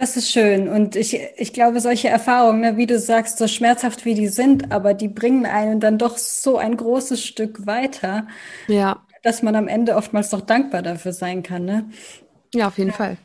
Das 0.00 0.16
ist 0.16 0.30
schön. 0.30 0.68
Und 0.68 0.96
ich, 0.96 1.20
ich 1.36 1.52
glaube, 1.52 1.80
solche 1.80 2.08
Erfahrungen, 2.08 2.62
ne, 2.62 2.76
wie 2.76 2.86
du 2.86 2.98
sagst, 2.98 3.38
so 3.38 3.46
schmerzhaft 3.46 4.04
wie 4.04 4.14
die 4.14 4.28
sind, 4.28 4.72
aber 4.72 4.94
die 4.94 5.08
bringen 5.08 5.46
einen 5.46 5.78
dann 5.78 5.98
doch 5.98 6.18
so 6.18 6.56
ein 6.58 6.76
großes 6.76 7.24
Stück 7.24 7.66
weiter. 7.66 8.26
Ja 8.66 9.02
dass 9.22 9.42
man 9.42 9.56
am 9.56 9.68
Ende 9.68 9.96
oftmals 9.96 10.30
doch 10.30 10.40
dankbar 10.40 10.82
dafür 10.82 11.12
sein 11.12 11.42
kann. 11.42 11.64
Ne? 11.64 11.90
Ja, 12.54 12.68
auf 12.68 12.78
jeden. 12.78 12.92
Fall. 12.92 13.16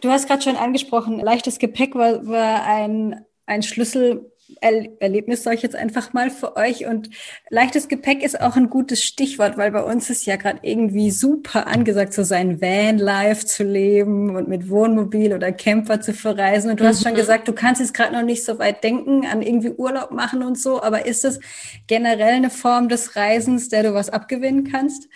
Du 0.00 0.10
hast 0.10 0.26
gerade 0.26 0.42
schon 0.42 0.56
angesprochen, 0.56 1.20
leichtes 1.20 1.58
Gepäck 1.58 1.94
war, 1.94 2.26
war 2.26 2.64
ein, 2.64 3.24
ein 3.46 3.62
Schlüssel 3.62 4.32
Erlebnis, 4.60 5.42
sage 5.42 5.56
ich 5.56 5.62
jetzt 5.62 5.76
einfach 5.76 6.12
mal 6.12 6.30
für 6.30 6.56
euch. 6.56 6.86
Und 6.86 7.10
leichtes 7.48 7.88
Gepäck 7.88 8.22
ist 8.22 8.40
auch 8.40 8.56
ein 8.56 8.70
gutes 8.70 9.02
Stichwort, 9.02 9.56
weil 9.56 9.70
bei 9.70 9.82
uns 9.82 10.10
ist 10.10 10.26
ja 10.26 10.36
gerade 10.36 10.60
irgendwie 10.62 11.10
super 11.10 11.66
angesagt, 11.66 12.14
so 12.14 12.22
sein 12.22 12.60
Van-Life 12.60 13.46
zu 13.46 13.64
leben 13.64 14.36
und 14.36 14.48
mit 14.48 14.68
Wohnmobil 14.68 15.32
oder 15.32 15.52
Camper 15.52 16.00
zu 16.00 16.12
verreisen. 16.12 16.70
Und 16.70 16.80
du 16.80 16.84
mhm. 16.84 16.88
hast 16.88 17.02
schon 17.02 17.12
mhm. 17.12 17.16
gesagt, 17.16 17.48
du 17.48 17.52
kannst 17.52 17.80
jetzt 17.80 17.94
gerade 17.94 18.12
noch 18.12 18.22
nicht 18.22 18.44
so 18.44 18.58
weit 18.58 18.84
denken 18.84 19.26
an 19.26 19.42
irgendwie 19.42 19.70
Urlaub 19.70 20.10
machen 20.10 20.42
und 20.42 20.58
so. 20.58 20.82
Aber 20.82 21.06
ist 21.06 21.24
es 21.24 21.40
generell 21.86 22.34
eine 22.34 22.50
Form 22.50 22.88
des 22.88 23.16
Reisens, 23.16 23.68
der 23.68 23.82
du 23.82 23.94
was 23.94 24.10
abgewinnen 24.10 24.70
kannst? 24.70 25.08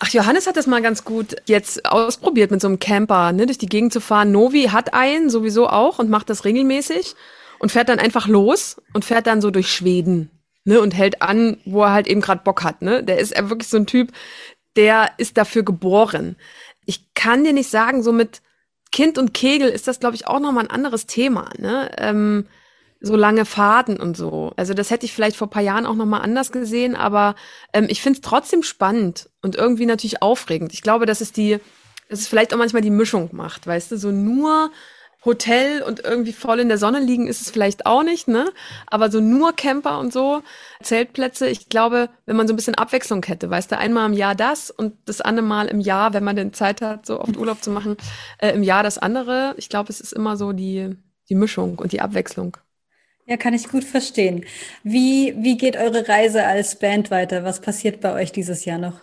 Ach, 0.00 0.08
Johannes 0.08 0.46
hat 0.46 0.56
das 0.56 0.66
mal 0.66 0.82
ganz 0.82 1.04
gut 1.04 1.36
jetzt 1.46 1.86
ausprobiert 1.86 2.50
mit 2.50 2.60
so 2.60 2.68
einem 2.68 2.78
Camper, 2.78 3.32
ne, 3.32 3.46
durch 3.46 3.58
die 3.58 3.68
Gegend 3.68 3.92
zu 3.92 4.00
fahren. 4.00 4.32
Novi 4.32 4.64
hat 4.64 4.92
einen 4.92 5.30
sowieso 5.30 5.68
auch 5.68 5.98
und 5.98 6.10
macht 6.10 6.28
das 6.28 6.44
regelmäßig 6.44 7.14
und 7.58 7.72
fährt 7.72 7.88
dann 7.88 7.98
einfach 7.98 8.26
los 8.26 8.80
und 8.92 9.04
fährt 9.04 9.26
dann 9.26 9.40
so 9.40 9.50
durch 9.50 9.72
Schweden, 9.72 10.30
ne, 10.64 10.80
und 10.80 10.94
hält 10.94 11.22
an, 11.22 11.58
wo 11.64 11.82
er 11.82 11.92
halt 11.92 12.06
eben 12.06 12.20
gerade 12.20 12.42
Bock 12.42 12.62
hat, 12.62 12.82
ne. 12.82 13.02
Der 13.02 13.18
ist 13.18 13.36
ja 13.36 13.48
wirklich 13.48 13.68
so 13.68 13.76
ein 13.76 13.86
Typ, 13.86 14.12
der 14.76 15.12
ist 15.18 15.36
dafür 15.36 15.62
geboren. 15.62 16.36
Ich 16.86 17.14
kann 17.14 17.44
dir 17.44 17.52
nicht 17.52 17.70
sagen, 17.70 18.02
so 18.02 18.12
mit 18.12 18.42
Kind 18.92 19.18
und 19.18 19.34
Kegel 19.34 19.68
ist 19.68 19.88
das, 19.88 20.00
glaube 20.00 20.16
ich, 20.16 20.26
auch 20.26 20.40
nochmal 20.40 20.64
ein 20.64 20.70
anderes 20.70 21.06
Thema, 21.06 21.50
ne. 21.58 21.90
Ähm, 21.98 22.46
so 23.00 23.16
lange 23.16 23.44
Fahrten 23.44 23.98
und 23.98 24.16
so. 24.16 24.52
Also 24.56 24.72
das 24.72 24.90
hätte 24.90 25.04
ich 25.04 25.12
vielleicht 25.12 25.36
vor 25.36 25.50
paar 25.50 25.62
Jahren 25.62 25.86
auch 25.86 25.94
nochmal 25.94 26.22
anders 26.22 26.52
gesehen, 26.52 26.96
aber 26.96 27.34
ähm, 27.72 27.86
ich 27.88 28.00
finde 28.00 28.18
es 28.18 28.22
trotzdem 28.22 28.62
spannend 28.62 29.28
und 29.42 29.56
irgendwie 29.56 29.86
natürlich 29.86 30.22
aufregend. 30.22 30.72
Ich 30.72 30.80
glaube, 30.80 31.04
dass 31.04 31.20
es 31.20 31.32
die, 31.32 31.58
dass 32.08 32.20
es 32.20 32.28
vielleicht 32.28 32.54
auch 32.54 32.58
manchmal 32.58 32.82
die 32.82 32.90
Mischung 32.90 33.28
macht, 33.32 33.66
weißt 33.66 33.92
du, 33.92 33.98
so 33.98 34.10
nur 34.10 34.70
Hotel 35.24 35.82
und 35.82 36.04
irgendwie 36.04 36.32
voll 36.32 36.60
in 36.60 36.68
der 36.68 36.78
Sonne 36.78 37.00
liegen 37.00 37.26
ist 37.26 37.40
es 37.40 37.50
vielleicht 37.50 37.86
auch 37.86 38.02
nicht, 38.02 38.28
ne? 38.28 38.52
Aber 38.86 39.10
so 39.10 39.20
nur 39.20 39.54
Camper 39.54 39.98
und 39.98 40.12
so, 40.12 40.42
Zeltplätze, 40.82 41.48
ich 41.48 41.68
glaube, 41.68 42.10
wenn 42.26 42.36
man 42.36 42.46
so 42.46 42.52
ein 42.52 42.56
bisschen 42.56 42.74
Abwechslung 42.74 43.24
hätte, 43.24 43.48
weißt 43.50 43.72
du, 43.72 43.78
einmal 43.78 44.06
im 44.10 44.16
Jahr 44.16 44.34
das 44.34 44.70
und 44.70 44.94
das 45.06 45.20
andere 45.20 45.46
Mal 45.46 45.66
im 45.68 45.80
Jahr, 45.80 46.12
wenn 46.12 46.24
man 46.24 46.36
denn 46.36 46.52
Zeit 46.52 46.82
hat, 46.82 47.06
so 47.06 47.20
oft 47.20 47.36
Urlaub 47.36 47.62
zu 47.62 47.70
machen, 47.70 47.96
äh, 48.38 48.50
im 48.50 48.62
Jahr 48.62 48.82
das 48.82 48.98
andere. 48.98 49.54
Ich 49.56 49.68
glaube, 49.68 49.90
es 49.90 50.00
ist 50.00 50.12
immer 50.12 50.36
so 50.36 50.52
die, 50.52 50.96
die 51.28 51.34
Mischung 51.34 51.78
und 51.78 51.92
die 51.92 52.00
Abwechslung. 52.00 52.56
Ja, 53.26 53.38
kann 53.38 53.54
ich 53.54 53.68
gut 53.68 53.84
verstehen. 53.84 54.44
Wie, 54.82 55.34
wie 55.38 55.56
geht 55.56 55.76
eure 55.76 56.06
Reise 56.06 56.44
als 56.44 56.78
Band 56.78 57.10
weiter? 57.10 57.42
Was 57.42 57.60
passiert 57.60 58.00
bei 58.00 58.12
euch 58.12 58.32
dieses 58.32 58.66
Jahr 58.66 58.78
noch? 58.78 59.00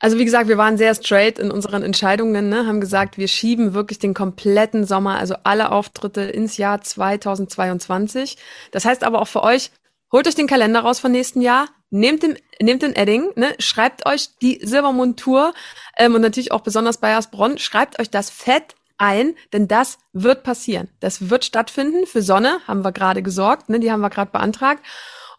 Also 0.00 0.16
wie 0.18 0.24
gesagt, 0.24 0.48
wir 0.48 0.58
waren 0.58 0.78
sehr 0.78 0.94
straight 0.94 1.38
in 1.38 1.50
unseren 1.50 1.82
Entscheidungen, 1.82 2.48
ne? 2.48 2.66
haben 2.66 2.80
gesagt, 2.80 3.18
wir 3.18 3.26
schieben 3.26 3.74
wirklich 3.74 3.98
den 3.98 4.14
kompletten 4.14 4.84
Sommer, 4.84 5.18
also 5.18 5.34
alle 5.42 5.72
Auftritte 5.72 6.20
ins 6.22 6.56
Jahr 6.56 6.80
2022. 6.80 8.36
Das 8.70 8.84
heißt 8.84 9.02
aber 9.02 9.20
auch 9.20 9.26
für 9.28 9.42
euch, 9.42 9.72
holt 10.12 10.28
euch 10.28 10.36
den 10.36 10.46
Kalender 10.46 10.80
raus 10.80 11.00
von 11.00 11.10
nächsten 11.10 11.40
Jahr, 11.40 11.66
nehmt 11.90 12.22
den, 12.22 12.38
nehmt 12.62 12.82
den 12.82 12.94
Edding, 12.94 13.30
ne? 13.34 13.54
schreibt 13.58 14.06
euch 14.06 14.28
die 14.40 14.60
Silbermond-Tour 14.62 15.52
ähm, 15.96 16.14
und 16.14 16.20
natürlich 16.20 16.52
auch 16.52 16.60
besonders 16.60 16.98
bei 16.98 17.16
Asbronn, 17.16 17.58
schreibt 17.58 17.98
euch 17.98 18.10
das 18.10 18.30
fett 18.30 18.76
ein, 18.98 19.34
denn 19.52 19.68
das 19.68 19.98
wird 20.12 20.42
passieren. 20.42 20.88
Das 21.00 21.30
wird 21.30 21.44
stattfinden. 21.44 22.06
Für 22.06 22.22
Sonne 22.22 22.60
haben 22.66 22.84
wir 22.84 22.92
gerade 22.92 23.22
gesorgt, 23.22 23.68
ne? 23.68 23.80
die 23.80 23.90
haben 23.90 24.00
wir 24.00 24.10
gerade 24.10 24.30
beantragt. 24.30 24.84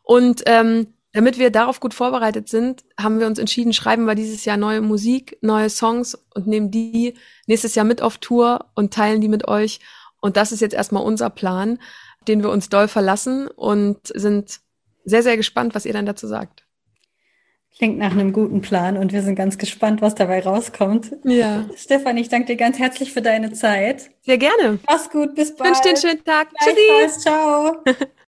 Und 0.04 0.44
ähm, 0.48 0.94
damit 1.14 1.40
wir 1.40 1.50
darauf 1.50 1.80
gut 1.80 1.94
vorbereitet 1.94 2.50
sind, 2.50 2.84
haben 3.00 3.20
wir 3.20 3.28
uns 3.28 3.40
entschieden, 3.40 3.74
schreiben 3.74 4.06
wir 4.06 4.16
dieses 4.16 4.46
Jahr 4.46 4.58
neue 4.58 4.82
Musik, 4.82 5.38
neue 5.42 5.70
Songs 5.70 6.16
und 6.36 6.48
nehmen 6.48 6.70
die 6.70 7.16
nächstes 7.48 7.76
Jahr 7.76 7.86
mit 7.86 8.02
auf 8.02 8.20
Tour 8.20 8.66
und 8.76 8.94
teilen 8.94 9.22
die 9.22 9.28
mit 9.28 9.48
euch. 9.48 9.80
Und 10.22 10.38
das 10.38 10.52
ist 10.52 10.62
jetzt 10.62 10.76
erstmal 10.76 11.04
unser 11.04 11.30
Plan, 11.30 11.80
den 12.28 12.44
wir 12.44 12.52
uns 12.52 12.70
doll 12.70 12.88
verlassen 12.88 13.48
und 13.48 14.00
sind 14.08 14.60
sehr, 15.04 15.24
sehr 15.24 15.38
gespannt, 15.38 15.74
was 15.74 15.86
ihr 15.86 15.94
dann 15.94 16.06
dazu 16.06 16.28
sagt. 16.28 16.66
Klingt 17.76 17.98
nach 17.98 18.12
einem 18.12 18.34
guten 18.34 18.62
Plan 18.62 18.98
und 18.98 19.14
wir 19.14 19.24
sind 19.24 19.36
ganz 19.36 19.58
gespannt, 19.58 20.02
was 20.02 20.14
dabei 20.14 20.44
rauskommt. 20.44 21.16
Ja. 21.24 21.66
Stefan, 21.78 22.18
ich 22.18 22.28
danke 22.28 22.48
dir 22.48 22.56
ganz 22.58 22.78
herzlich 22.78 23.14
für 23.14 23.22
deine 23.22 23.54
Zeit. 23.54 24.12
Sehr 24.22 24.38
gerne. 24.38 24.80
Mach's 24.86 25.10
gut, 25.10 25.34
bis 25.34 25.56
bald. 25.56 25.72
Ich 25.72 25.78
wünsche 25.78 25.82
dir 25.84 25.90
einen 25.90 25.98
schönen 25.98 26.24
Tag. 26.26 26.50
Tschüssi. 26.60 27.20
Ciao. 27.20 27.78